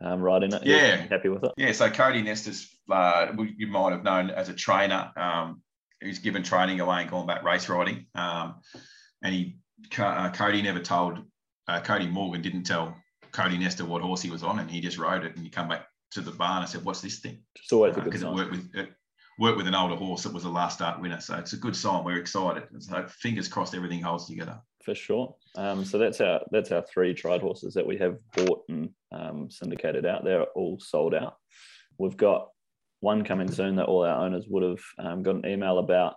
um, 0.00 0.20
riding 0.20 0.52
it. 0.52 0.64
Yeah, 0.64 0.96
happy 0.96 1.28
with 1.28 1.44
it. 1.44 1.52
Yeah, 1.56 1.72
so 1.72 1.90
Cody 1.90 2.22
Nesta's 2.22 2.68
uh, 2.90 3.32
you 3.56 3.66
might 3.66 3.92
have 3.92 4.04
known 4.04 4.30
as 4.30 4.48
a 4.48 4.54
trainer 4.54 5.10
um, 5.16 5.62
who's 6.00 6.18
given 6.18 6.42
training 6.42 6.80
away 6.80 7.02
and 7.02 7.10
gone 7.10 7.26
back 7.26 7.42
race 7.42 7.68
riding, 7.68 8.06
um, 8.14 8.56
and 9.22 9.34
he 9.34 9.56
uh, 9.98 10.30
Cody 10.30 10.62
never 10.62 10.80
told 10.80 11.18
uh, 11.68 11.80
Cody 11.80 12.06
Morgan 12.06 12.42
didn't 12.42 12.64
tell 12.64 12.96
Cody 13.32 13.58
Nesta 13.58 13.84
what 13.84 14.02
horse 14.02 14.22
he 14.22 14.30
was 14.30 14.42
on, 14.42 14.58
and 14.58 14.70
he 14.70 14.80
just 14.80 14.98
rode 14.98 15.24
it, 15.24 15.34
and 15.34 15.44
he 15.44 15.50
come 15.50 15.68
back 15.68 15.86
to 16.12 16.20
the 16.20 16.30
barn 16.30 16.62
and 16.62 16.70
said, 16.70 16.84
"What's 16.84 17.00
this 17.00 17.20
thing?" 17.20 17.42
It's 17.56 17.72
always 17.72 17.94
because 17.96 18.22
uh, 18.22 18.28
it 18.28 18.34
worked 18.34 18.50
with 18.50 18.70
it 18.74 18.90
worked 19.38 19.56
with 19.56 19.66
an 19.66 19.74
older 19.74 19.96
horse 19.96 20.22
that 20.22 20.32
was 20.32 20.44
a 20.44 20.48
last 20.48 20.76
start 20.76 21.00
winner. 21.00 21.20
So 21.20 21.36
it's 21.36 21.52
a 21.52 21.58
good 21.58 21.76
sign. 21.76 22.04
We're 22.04 22.18
excited. 22.18 22.64
So 22.78 23.06
fingers 23.08 23.48
crossed, 23.48 23.74
everything 23.74 24.00
holds 24.00 24.26
together. 24.26 24.60
For 24.84 24.94
sure. 24.94 25.34
Um, 25.56 25.84
so 25.84 25.98
that's 25.98 26.20
our 26.20 26.40
that's 26.52 26.70
our 26.70 26.82
three 26.82 27.12
tried 27.12 27.40
horses 27.40 27.74
that 27.74 27.86
we 27.86 27.98
have 27.98 28.18
bought 28.36 28.62
and 28.68 28.90
um, 29.12 29.50
syndicated 29.50 30.06
out. 30.06 30.24
They're 30.24 30.44
all 30.54 30.78
sold 30.78 31.14
out. 31.14 31.36
We've 31.98 32.16
got 32.16 32.48
one 33.00 33.24
coming 33.24 33.50
soon 33.50 33.76
that 33.76 33.86
all 33.86 34.04
our 34.04 34.24
owners 34.24 34.46
would 34.48 34.62
have 34.62 34.82
um, 34.98 35.22
got 35.22 35.36
an 35.36 35.46
email 35.46 35.78
about 35.78 36.14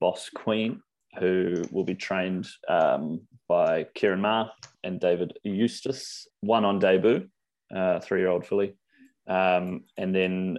Boss 0.00 0.28
Queen, 0.34 0.82
who 1.18 1.62
will 1.70 1.84
be 1.84 1.94
trained 1.94 2.48
um, 2.68 3.20
by 3.48 3.86
Kieran 3.94 4.20
Maher 4.20 4.50
and 4.82 5.00
David 5.00 5.38
Eustace. 5.44 6.26
One 6.40 6.64
on 6.64 6.78
debut, 6.78 7.28
uh, 7.74 8.00
three-year-old 8.00 8.46
filly, 8.46 8.76
um, 9.28 9.84
and 9.96 10.14
then 10.14 10.58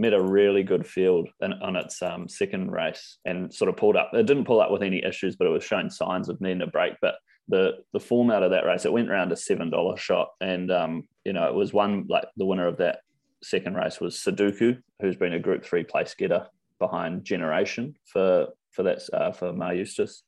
met 0.00 0.14
a 0.14 0.22
really 0.22 0.62
good 0.62 0.86
field 0.86 1.28
in, 1.42 1.52
on 1.52 1.76
its 1.76 2.00
um, 2.02 2.26
second 2.26 2.72
race 2.72 3.18
and 3.26 3.52
sort 3.52 3.68
of 3.68 3.76
pulled 3.76 3.96
up. 3.96 4.10
It 4.14 4.26
didn't 4.26 4.46
pull 4.46 4.60
up 4.60 4.70
with 4.70 4.82
any 4.82 5.04
issues, 5.04 5.36
but 5.36 5.46
it 5.46 5.50
was 5.50 5.62
showing 5.62 5.90
signs 5.90 6.28
of 6.28 6.40
needing 6.40 6.62
a 6.62 6.66
break. 6.66 6.94
But 7.02 7.16
the 7.48 7.78
the 7.92 8.00
format 8.00 8.42
of 8.42 8.52
that 8.52 8.64
race, 8.64 8.84
it 8.84 8.92
went 8.92 9.10
around 9.10 9.30
a 9.30 9.36
seven 9.36 9.70
dollar 9.70 9.96
shot, 9.96 10.30
and 10.40 10.72
um, 10.72 11.08
you 11.24 11.32
know 11.32 11.46
it 11.48 11.54
was 11.54 11.72
one 11.72 12.06
like 12.08 12.24
the 12.36 12.46
winner 12.46 12.66
of 12.66 12.78
that 12.78 13.00
second 13.42 13.74
race 13.74 14.00
was 14.00 14.16
Sudoku, 14.16 14.80
who's 15.00 15.16
been 15.16 15.34
a 15.34 15.38
Group 15.38 15.64
Three 15.64 15.84
place 15.84 16.14
getter 16.14 16.46
behind 16.78 17.24
Generation 17.24 17.94
for 18.06 18.48
for 18.70 18.82
that 18.84 19.02
uh, 19.12 19.32
for 19.32 19.52
Maher 19.52 19.74
Eustace. 19.74 20.22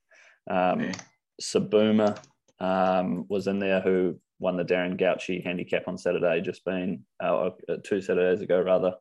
Um, 0.50 0.80
yeah. 0.80 0.92
Sabuma 1.40 2.18
um, 2.60 3.24
was 3.28 3.46
in 3.46 3.58
there 3.58 3.80
who 3.80 4.20
won 4.38 4.56
the 4.56 4.64
Darren 4.64 5.00
Gauci 5.00 5.42
handicap 5.42 5.86
on 5.86 5.96
Saturday, 5.96 6.40
just 6.40 6.64
been 6.64 7.04
uh, 7.20 7.50
two 7.84 8.00
Saturdays 8.00 8.42
ago 8.42 8.60
rather 8.60 8.94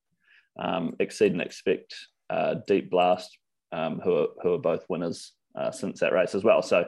um, 0.60 0.96
Exceed 1.00 1.32
and 1.32 1.42
Expect, 1.42 1.96
uh, 2.30 2.56
Deep 2.68 2.90
Blast, 2.90 3.38
um, 3.72 4.00
who, 4.04 4.16
are, 4.16 4.28
who 4.42 4.54
are 4.54 4.60
both 4.60 4.86
winners 4.90 5.34
uh, 5.56 5.72
since 5.72 6.00
that 6.00 6.14
race 6.14 6.36
as 6.36 6.44
well. 6.44 6.62
So, 6.62 6.86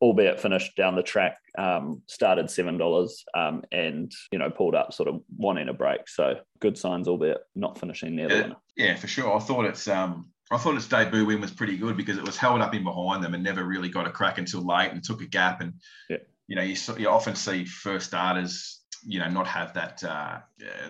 albeit 0.00 0.40
finished 0.40 0.76
down 0.76 0.96
the 0.96 1.02
track, 1.02 1.38
um, 1.58 2.02
started 2.06 2.50
seven 2.50 2.76
dollars 2.76 3.24
um, 3.34 3.62
and 3.70 4.12
you 4.32 4.38
know 4.38 4.50
pulled 4.50 4.74
up 4.74 4.92
sort 4.92 5.08
of 5.08 5.20
wanting 5.36 5.68
a 5.68 5.72
break. 5.72 6.08
So 6.08 6.40
good 6.60 6.76
signs, 6.76 7.08
albeit 7.08 7.38
not 7.54 7.78
finishing 7.78 8.16
near 8.16 8.28
yeah, 8.28 8.36
the 8.36 8.42
winner. 8.42 8.56
Yeah, 8.76 8.96
for 8.96 9.06
sure. 9.06 9.36
I 9.36 9.38
thought 9.38 9.64
it's 9.64 9.88
um, 9.88 10.30
I 10.50 10.58
thought 10.58 10.76
its 10.76 10.88
debut 10.88 11.24
win 11.24 11.40
was 11.40 11.50
pretty 11.50 11.78
good 11.78 11.96
because 11.96 12.18
it 12.18 12.26
was 12.26 12.36
held 12.36 12.60
up 12.60 12.74
in 12.74 12.84
behind 12.84 13.24
them 13.24 13.34
and 13.34 13.42
never 13.42 13.64
really 13.64 13.88
got 13.88 14.06
a 14.06 14.10
crack 14.10 14.38
until 14.38 14.66
late 14.66 14.92
and 14.92 15.02
took 15.02 15.22
a 15.22 15.26
gap. 15.26 15.62
And 15.62 15.74
yeah. 16.10 16.18
you 16.46 16.56
know, 16.56 16.62
you, 16.62 16.76
you 16.98 17.08
often 17.08 17.34
see 17.34 17.64
first 17.64 18.08
starters 18.08 18.81
you 19.04 19.18
know, 19.18 19.28
not 19.28 19.46
have 19.46 19.74
that 19.74 20.02
uh, 20.04 20.38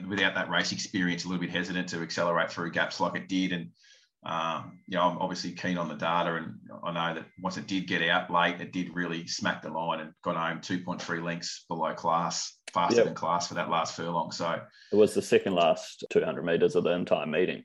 without 0.09 0.35
that 0.35 0.51
race 0.51 0.73
experience, 0.73 1.25
a 1.25 1.29
little 1.29 1.41
bit 1.41 1.51
hesitant 1.51 1.89
to 1.91 2.03
accelerate 2.03 2.51
through 2.51 2.71
gaps 2.71 3.01
like 3.01 3.17
it 3.17 3.29
did. 3.29 3.53
And 3.53 3.71
um, 4.25 4.79
you 4.87 4.97
know, 4.97 5.05
I'm 5.05 5.19
obviously 5.19 5.53
keen 5.53 5.79
on 5.79 5.89
the 5.89 5.95
data, 5.95 6.35
and 6.37 6.55
I 6.85 6.93
know 6.93 7.15
that 7.15 7.27
once 7.41 7.57
it 7.57 7.67
did 7.67 7.89
get 7.89 8.03
out 8.09 8.31
late, 8.31 8.61
it 8.61 8.73
did 8.73 8.95
really 8.95 9.27
smack 9.27 9.63
the 9.63 9.71
line 9.71 10.01
and 10.01 10.13
got 10.23 10.37
home 10.37 10.61
2.3 10.61 11.25
lengths 11.25 11.65
below 11.69 11.93
class, 11.95 12.57
faster 12.73 12.97
yep. 12.97 13.07
than 13.07 13.15
class 13.15 13.49
for 13.49 13.55
that 13.55 13.69
last 13.69 13.97
furlong. 13.97 14.31
So 14.31 14.61
it 14.93 14.97
was 14.97 15.15
the 15.15 15.23
second 15.23 15.55
last 15.55 16.05
200 16.11 16.45
meters 16.45 16.77
of 16.77 16.85
the 16.85 16.91
entire 16.91 17.27
meeting. 17.27 17.65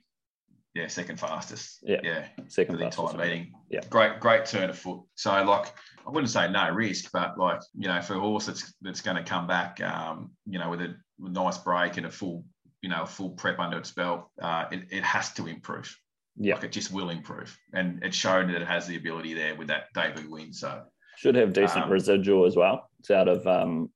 Yeah, 0.78 0.86
second 0.86 1.18
fastest. 1.18 1.80
Yeah, 1.82 1.98
yeah, 2.04 2.26
second 2.46 2.78
the 2.78 2.84
entire 2.84 3.16
meeting. 3.16 3.52
Yeah, 3.68 3.80
great, 3.90 4.20
great 4.20 4.46
turn 4.46 4.70
of 4.70 4.78
foot. 4.78 5.00
So 5.16 5.30
like 5.42 5.74
I 6.06 6.10
wouldn't 6.10 6.30
say 6.30 6.48
no 6.48 6.70
risk, 6.70 7.10
but 7.12 7.36
like 7.36 7.60
you 7.76 7.88
know, 7.88 8.00
for 8.00 8.14
a 8.14 8.20
horse 8.20 8.46
that's 8.46 8.72
that's 8.80 9.00
going 9.00 9.16
to 9.16 9.24
come 9.24 9.48
back, 9.48 9.80
um, 9.80 10.30
you 10.46 10.60
know, 10.60 10.70
with 10.70 10.80
a, 10.82 10.94
nice 11.18 11.58
break 11.58 11.96
and 11.96 12.06
a 12.06 12.10
full, 12.12 12.44
you 12.80 12.88
know, 12.88 13.04
full 13.04 13.30
prep 13.30 13.58
under 13.58 13.76
its 13.76 13.90
belt, 13.90 14.30
uh, 14.40 14.66
it, 14.70 14.84
it 14.90 15.02
has 15.02 15.32
to 15.32 15.48
improve. 15.48 15.92
Yeah, 16.36 16.54
like 16.54 16.62
it 16.62 16.70
just 16.70 16.92
will 16.92 17.10
improve, 17.10 17.58
and 17.72 17.98
it's 18.04 18.16
shown 18.16 18.46
that 18.52 18.62
it 18.62 18.68
has 18.68 18.86
the 18.86 18.94
ability 18.94 19.34
there 19.34 19.56
with 19.56 19.66
that 19.66 19.86
debut 19.94 20.30
win. 20.30 20.52
So 20.52 20.84
should 21.16 21.34
have 21.34 21.52
decent 21.52 21.86
um, 21.86 21.90
residual 21.90 22.46
as 22.46 22.54
well. 22.54 22.88
It's 23.00 23.10
out 23.10 23.26
of 23.26 23.44
um, 23.48 23.90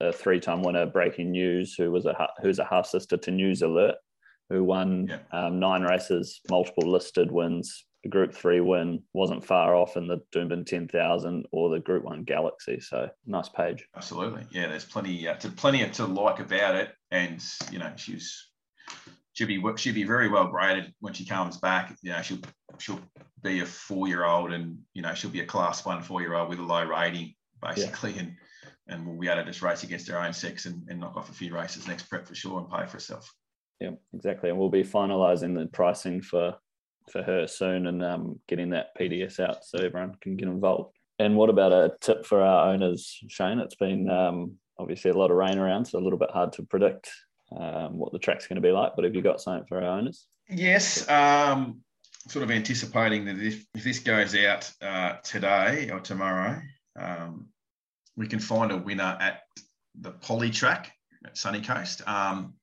a 0.00 0.12
three-time 0.12 0.62
winner, 0.62 0.84
Breaking 0.84 1.30
News, 1.30 1.74
who 1.74 1.90
was 1.90 2.04
a 2.04 2.28
who's 2.42 2.58
a 2.58 2.66
half 2.66 2.84
sister 2.84 3.16
to 3.16 3.30
News 3.30 3.62
Alert, 3.62 3.94
who 4.50 4.64
won 4.64 5.08
yeah. 5.08 5.18
um, 5.32 5.58
nine 5.58 5.82
races, 5.82 6.40
multiple 6.50 6.90
listed 6.90 7.30
wins, 7.30 7.84
the 8.02 8.10
Group 8.10 8.32
Three 8.32 8.60
win 8.60 9.02
wasn't 9.12 9.44
far 9.44 9.74
off 9.74 9.96
in 9.96 10.06
the 10.06 10.20
Doomben 10.32 10.64
10,000 10.64 11.46
or 11.50 11.70
the 11.70 11.80
Group 11.80 12.04
One 12.04 12.22
Galaxy. 12.22 12.78
So 12.80 13.08
nice 13.26 13.48
page. 13.48 13.84
Absolutely, 13.96 14.46
yeah. 14.50 14.68
There's 14.68 14.84
plenty, 14.84 15.26
uh, 15.28 15.34
to 15.34 15.48
plenty 15.48 15.88
to 15.88 16.04
like 16.06 16.38
about 16.38 16.76
it, 16.76 16.92
and 17.10 17.42
you 17.72 17.78
know 17.78 17.92
she's 17.96 18.46
she'll 19.32 19.48
be 19.48 19.62
she'll 19.76 19.94
be 19.94 20.04
very 20.04 20.28
well 20.28 20.46
graded 20.46 20.94
when 21.00 21.14
she 21.14 21.24
comes 21.24 21.56
back. 21.56 21.96
You 22.02 22.12
know, 22.12 22.22
she'll 22.22 22.38
she'll 22.78 23.00
be 23.42 23.60
a 23.60 23.66
four 23.66 24.06
year 24.06 24.24
old, 24.24 24.52
and 24.52 24.78
you 24.94 25.02
know 25.02 25.14
she'll 25.14 25.30
be 25.30 25.40
a 25.40 25.46
class 25.46 25.84
one 25.84 26.02
four 26.02 26.20
year 26.20 26.34
old 26.34 26.48
with 26.48 26.60
a 26.60 26.62
low 26.62 26.84
rating 26.84 27.34
basically, 27.60 28.12
yeah. 28.12 28.20
and 28.20 28.36
and 28.88 29.06
we'll 29.06 29.18
be 29.18 29.26
able 29.26 29.42
to 29.42 29.46
just 29.48 29.62
race 29.62 29.82
against 29.82 30.08
her 30.08 30.18
own 30.18 30.32
sex 30.32 30.66
and, 30.66 30.88
and 30.88 31.00
knock 31.00 31.16
off 31.16 31.28
a 31.28 31.34
few 31.34 31.52
races 31.52 31.88
next 31.88 32.04
prep 32.04 32.26
for 32.26 32.36
sure 32.36 32.60
and 32.60 32.70
pay 32.70 32.86
for 32.86 32.92
herself. 32.92 33.32
Yeah, 33.80 33.90
exactly. 34.14 34.50
And 34.50 34.58
we'll 34.58 34.68
be 34.68 34.84
finalising 34.84 35.54
the 35.54 35.66
pricing 35.66 36.22
for 36.22 36.56
for 37.10 37.22
her 37.22 37.46
soon 37.46 37.86
and 37.86 38.04
um, 38.04 38.40
getting 38.48 38.70
that 38.70 38.96
PDS 38.98 39.38
out 39.38 39.64
so 39.64 39.78
everyone 39.78 40.16
can 40.20 40.36
get 40.36 40.48
involved. 40.48 40.92
And 41.18 41.36
what 41.36 41.50
about 41.50 41.72
a 41.72 41.92
tip 42.00 42.26
for 42.26 42.42
our 42.42 42.72
owners, 42.72 43.18
Shane? 43.28 43.60
It's 43.60 43.76
been 43.76 44.10
um, 44.10 44.54
obviously 44.78 45.10
a 45.10 45.16
lot 45.16 45.30
of 45.30 45.36
rain 45.36 45.58
around, 45.58 45.86
so 45.86 45.98
a 45.98 46.00
little 46.00 46.18
bit 46.18 46.30
hard 46.30 46.52
to 46.54 46.62
predict 46.64 47.10
um, 47.56 47.96
what 47.96 48.12
the 48.12 48.18
track's 48.18 48.46
going 48.46 48.56
to 48.56 48.62
be 48.62 48.72
like. 48.72 48.92
But 48.96 49.04
have 49.04 49.14
you 49.14 49.22
got 49.22 49.40
something 49.40 49.66
for 49.66 49.82
our 49.82 49.98
owners? 49.98 50.26
Yes. 50.48 51.08
Um, 51.08 51.80
sort 52.28 52.42
of 52.42 52.50
anticipating 52.50 53.24
that 53.26 53.40
if, 53.40 53.64
if 53.74 53.84
this 53.84 54.00
goes 54.00 54.34
out 54.34 54.70
uh, 54.82 55.14
today 55.22 55.90
or 55.90 56.00
tomorrow, 56.00 56.60
um, 56.98 57.46
we 58.16 58.26
can 58.26 58.40
find 58.40 58.72
a 58.72 58.76
winner 58.76 59.16
at 59.20 59.40
the 59.98 60.10
Poly 60.10 60.50
track 60.50 60.92
at 61.24 61.38
Sunny 61.38 61.60
Coast. 61.60 62.06
Um, 62.06 62.54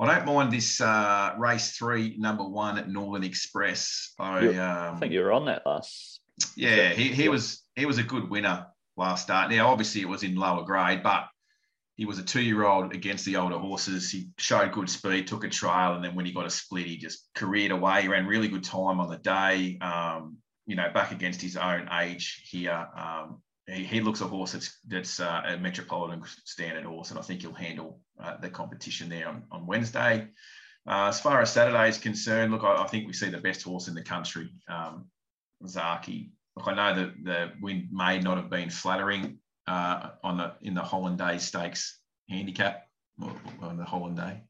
I 0.00 0.14
don't 0.14 0.26
mind 0.26 0.50
this 0.50 0.80
uh, 0.80 1.34
race 1.38 1.76
three, 1.76 2.16
number 2.18 2.44
one 2.44 2.78
at 2.78 2.88
Northern 2.88 3.22
Express. 3.22 4.14
I, 4.18 4.48
um, 4.56 4.96
I 4.96 4.98
think 4.98 5.12
you 5.12 5.20
were 5.20 5.32
on 5.32 5.44
that 5.44 5.62
last. 5.66 6.20
Yeah, 6.56 6.88
he, 6.94 7.08
he 7.08 7.28
was 7.28 7.62
he 7.76 7.84
was 7.84 7.98
a 7.98 8.02
good 8.02 8.30
winner 8.30 8.66
last 8.96 9.24
start. 9.24 9.50
Now, 9.50 9.68
obviously, 9.68 10.00
it 10.00 10.08
was 10.08 10.22
in 10.22 10.36
lower 10.36 10.64
grade, 10.64 11.02
but 11.02 11.26
he 11.96 12.06
was 12.06 12.18
a 12.18 12.22
two-year-old 12.22 12.94
against 12.94 13.26
the 13.26 13.36
older 13.36 13.58
horses. 13.58 14.10
He 14.10 14.30
showed 14.38 14.72
good 14.72 14.88
speed, 14.88 15.26
took 15.26 15.44
a 15.44 15.50
trail, 15.50 15.94
and 15.94 16.02
then 16.02 16.14
when 16.14 16.24
he 16.24 16.32
got 16.32 16.46
a 16.46 16.50
split, 16.50 16.86
he 16.86 16.96
just 16.96 17.28
careered 17.34 17.72
away. 17.72 18.02
He 18.02 18.08
ran 18.08 18.26
really 18.26 18.48
good 18.48 18.64
time 18.64 19.00
on 19.00 19.10
the 19.10 19.18
day. 19.18 19.76
Um, 19.82 20.38
you 20.66 20.76
know, 20.76 20.88
back 20.94 21.12
against 21.12 21.42
his 21.42 21.58
own 21.58 21.90
age 22.00 22.48
here. 22.50 22.88
Um, 22.96 23.42
he, 23.70 23.84
he, 23.84 24.00
looks 24.00 24.20
a 24.20 24.26
horse 24.26 24.52
that's 24.52 24.78
that's 24.88 25.20
uh, 25.20 25.42
a 25.46 25.56
metropolitan 25.56 26.22
standard 26.44 26.84
horse, 26.84 27.10
and 27.10 27.18
I 27.18 27.22
think 27.22 27.42
he'll 27.42 27.52
handle 27.52 28.00
uh, 28.22 28.36
the 28.38 28.50
competition 28.50 29.08
there 29.08 29.28
on, 29.28 29.44
on 29.50 29.66
Wednesday. 29.66 30.28
Uh, 30.88 31.08
as 31.08 31.20
far 31.20 31.40
as 31.40 31.52
Saturday 31.52 31.88
is 31.88 31.98
concerned, 31.98 32.52
look, 32.52 32.64
I, 32.64 32.82
I, 32.82 32.86
think 32.86 33.06
we 33.06 33.12
see 33.12 33.28
the 33.28 33.38
best 33.38 33.62
horse 33.62 33.88
in 33.88 33.94
the 33.94 34.02
country, 34.02 34.50
um, 34.68 35.06
Zaaki. 35.64 36.30
Look, 36.56 36.68
I 36.68 36.74
know 36.74 36.94
that 36.94 37.12
the 37.22 37.52
wind 37.60 37.88
may 37.92 38.18
not 38.18 38.38
have 38.38 38.50
been 38.50 38.70
flattering 38.70 39.38
uh, 39.66 40.10
on 40.24 40.38
the 40.38 40.54
in 40.62 40.74
the 40.74 40.82
Hollandaise 40.82 41.42
Stakes 41.42 42.00
handicap 42.28 42.86
on 43.62 43.76
the 43.76 43.84
Hollandaise. 43.84 44.40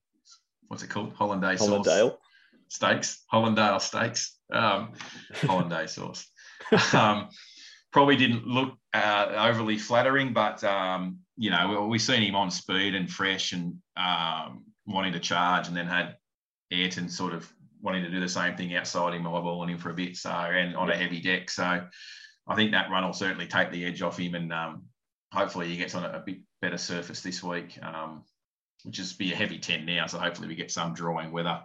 What's 0.69 0.83
it 0.83 0.91
called? 0.91 1.13
Hollandaise 1.15 1.61
Hollindale 1.61 2.17
Stakes. 2.69 3.25
Hollindale 3.33 3.81
Stakes. 3.81 4.39
Um, 4.53 4.93
Hollandaise 5.35 5.93
sauce. 5.93 6.27
Um, 6.95 7.31
probably 7.93 8.17
didn't 8.17 8.47
look 8.47 8.75
uh, 8.95 9.33
overly 9.37 9.79
flattering, 9.79 10.33
but 10.33 10.63
um, 10.65 11.19
you 11.37 11.51
know 11.51 11.87
we've 11.89 12.03
seen 12.03 12.23
him 12.23 12.35
on 12.35 12.51
speed 12.51 12.95
and 12.95 13.11
fresh 13.11 13.53
and 13.53 13.77
um, 13.97 14.65
wanting 14.87 15.13
to 15.13 15.21
charge, 15.21 15.69
and 15.69 15.77
then 15.77 15.87
had 15.87 16.17
Ayrton 16.71 17.09
sort 17.09 17.35
of 17.35 17.51
wanting 17.83 18.03
to 18.03 18.11
do 18.11 18.21
the 18.21 18.29
same 18.29 18.57
thing 18.57 18.75
outside 18.75 19.15
him, 19.15 19.25
eyeballing 19.25 19.71
him 19.71 19.79
for 19.79 19.91
a 19.91 19.95
bit, 19.95 20.17
so 20.17 20.31
and 20.31 20.77
on 20.77 20.91
a 20.91 20.97
heavy 20.97 21.21
deck. 21.21 21.51
So 21.51 21.87
I 22.47 22.55
think 22.55 22.73
that 22.73 22.91
run 22.91 23.05
will 23.05 23.13
certainly 23.13 23.47
take 23.47 23.71
the 23.71 23.85
edge 23.85 24.03
off 24.03 24.19
him, 24.19 24.35
and 24.35 24.53
um, 24.53 24.83
hopefully 25.33 25.69
he 25.69 25.77
gets 25.77 25.95
on 25.95 26.05
a, 26.05 26.09
a 26.09 26.21
bit 26.21 26.39
better 26.61 26.79
surface 26.79 27.23
this 27.23 27.43
week, 27.43 27.79
um, 27.83 28.25
which 28.85 28.99
is 28.99 29.13
be 29.13 29.33
a 29.33 29.37
heavy 29.37 29.59
10 29.59 29.87
now. 29.87 30.07
So 30.07 30.19
hopefully 30.19 30.49
we 30.49 30.55
get 30.55 30.71
some 30.71 30.95
drawing 30.95 31.33
weather. 31.33 31.61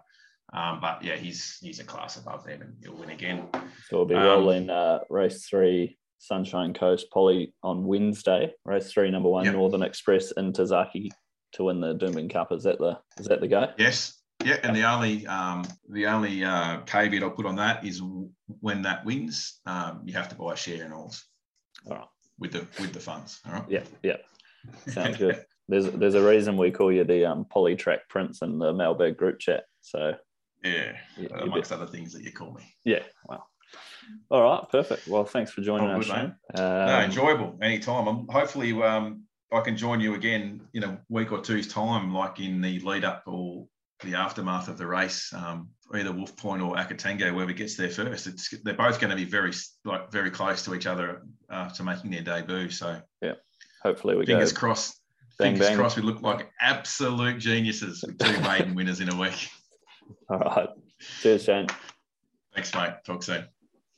Um, 0.53 0.79
but 0.79 1.03
yeah, 1.03 1.15
he's 1.15 1.57
he's 1.59 1.79
a 1.79 1.83
class 1.83 2.17
above 2.17 2.45
them 2.45 2.61
and 2.61 2.75
he'll 2.81 2.95
win 2.95 3.09
again. 3.09 3.47
So 3.89 3.97
we'll 3.97 4.05
be 4.05 4.15
rolling 4.15 4.63
in 4.63 4.69
uh, 4.69 4.99
race 5.09 5.47
three, 5.47 5.97
Sunshine 6.27 6.73
Coast 6.73 7.07
Poly 7.11 7.53
on 7.63 7.85
Wednesday. 7.85 8.53
Race 8.65 8.91
three, 8.91 9.11
number 9.11 9.29
one, 9.29 9.45
yep. 9.45 9.53
Northern 9.53 9.83
Express 9.83 10.31
into 10.31 10.63
Tazaki 10.63 11.09
to 11.53 11.63
win 11.65 11.79
the 11.79 11.95
Doomben 11.95 12.31
Cup. 12.31 12.51
Is 12.51 12.63
that 12.63 12.79
the 12.79 12.99
is 13.19 13.27
that 13.27 13.41
the 13.41 13.47
go? 13.47 13.71
Yes. 13.77 14.21
Yeah, 14.43 14.57
and 14.63 14.75
the 14.75 14.83
only 14.83 15.25
um, 15.27 15.65
the 15.89 16.05
only 16.07 16.43
uh, 16.43 16.81
caveat 16.81 17.23
I'll 17.23 17.31
put 17.31 17.45
on 17.45 17.55
that 17.55 17.85
is 17.85 18.01
when 18.59 18.81
that 18.81 19.05
wins, 19.05 19.61
um, 19.65 20.01
you 20.03 20.13
have 20.13 20.27
to 20.29 20.35
buy 20.35 20.53
a 20.53 20.55
share 20.57 20.85
in 20.85 20.91
alls. 20.91 21.25
All 21.89 21.95
right 21.95 22.05
with 22.39 22.51
the 22.51 22.67
with 22.79 22.93
the 22.93 22.99
funds. 22.99 23.39
All 23.45 23.53
right. 23.53 23.65
Yeah, 23.69 23.83
yeah. 24.03 24.17
Sounds 24.87 25.17
good. 25.17 25.43
There's 25.67 25.89
there's 25.89 26.13
a 26.13 26.21
reason 26.21 26.57
we 26.57 26.69
call 26.69 26.91
you 26.91 27.03
the 27.03 27.25
um, 27.25 27.43
Polytrack 27.43 28.01
Prince 28.07 28.43
in 28.43 28.59
the 28.59 28.71
Mailbag 28.71 29.17
group 29.17 29.39
chat. 29.39 29.63
So 29.81 30.13
yeah, 30.63 30.91
you, 31.17 31.27
amongst 31.33 31.71
other 31.71 31.87
things 31.87 32.13
that 32.13 32.21
you 32.21 32.31
call 32.31 32.53
me. 32.53 32.61
Yeah. 32.83 33.01
Well. 33.27 33.47
All 34.29 34.41
right. 34.41 34.63
Perfect. 34.69 35.07
Well, 35.07 35.25
thanks 35.25 35.51
for 35.51 35.61
joining 35.61 35.89
oh, 35.89 35.99
us, 35.99 36.05
Shane. 36.05 36.35
Um, 36.55 36.85
no, 36.85 36.99
enjoyable. 37.01 37.57
Anytime. 37.61 38.07
I'm 38.07 38.27
hopefully 38.27 38.71
um, 38.81 39.23
I 39.51 39.61
can 39.61 39.77
join 39.77 39.99
you 39.99 40.15
again 40.15 40.61
in 40.73 40.83
a 40.83 40.99
week 41.09 41.31
or 41.31 41.41
two's 41.41 41.67
time, 41.67 42.13
like 42.13 42.39
in 42.39 42.61
the 42.61 42.79
lead 42.79 43.03
up 43.03 43.23
or 43.25 43.67
the 44.03 44.15
aftermath 44.15 44.67
of 44.67 44.77
the 44.77 44.87
race. 44.87 45.31
Um, 45.33 45.69
either 45.93 46.11
Wolf 46.11 46.35
Point 46.35 46.61
or 46.61 46.75
Akatango, 46.75 47.29
whoever 47.29 47.53
gets 47.53 47.75
there 47.75 47.89
first. 47.89 48.27
It's 48.27 48.49
they're 48.63 48.73
both 48.73 48.99
going 48.99 49.11
to 49.11 49.15
be 49.15 49.25
very 49.25 49.53
like 49.83 50.11
very 50.11 50.31
close 50.31 50.63
to 50.65 50.75
each 50.75 50.87
other 50.87 51.21
after 51.49 51.83
making 51.83 52.11
their 52.11 52.21
debut. 52.21 52.69
So 52.69 52.99
yeah, 53.21 53.33
hopefully 53.83 54.15
we 54.15 54.25
fingers 54.25 54.51
go. 54.51 54.59
crossed. 54.59 54.99
Bang, 55.37 55.53
fingers 55.53 55.67
bang. 55.67 55.77
crossed. 55.77 55.97
We 55.97 56.03
look 56.03 56.21
like 56.21 56.49
absolute 56.59 57.39
geniuses 57.39 58.03
with 58.05 58.17
two 58.17 58.39
maiden 58.41 58.75
winners 58.75 58.99
in 58.99 59.09
a 59.09 59.15
week. 59.15 59.49
All 60.29 60.39
right. 60.39 60.69
Cheers, 61.21 61.43
Shane. 61.43 61.67
Thanks, 62.53 62.73
mate. 62.73 62.93
Talk 63.05 63.21
soon. 63.21 63.45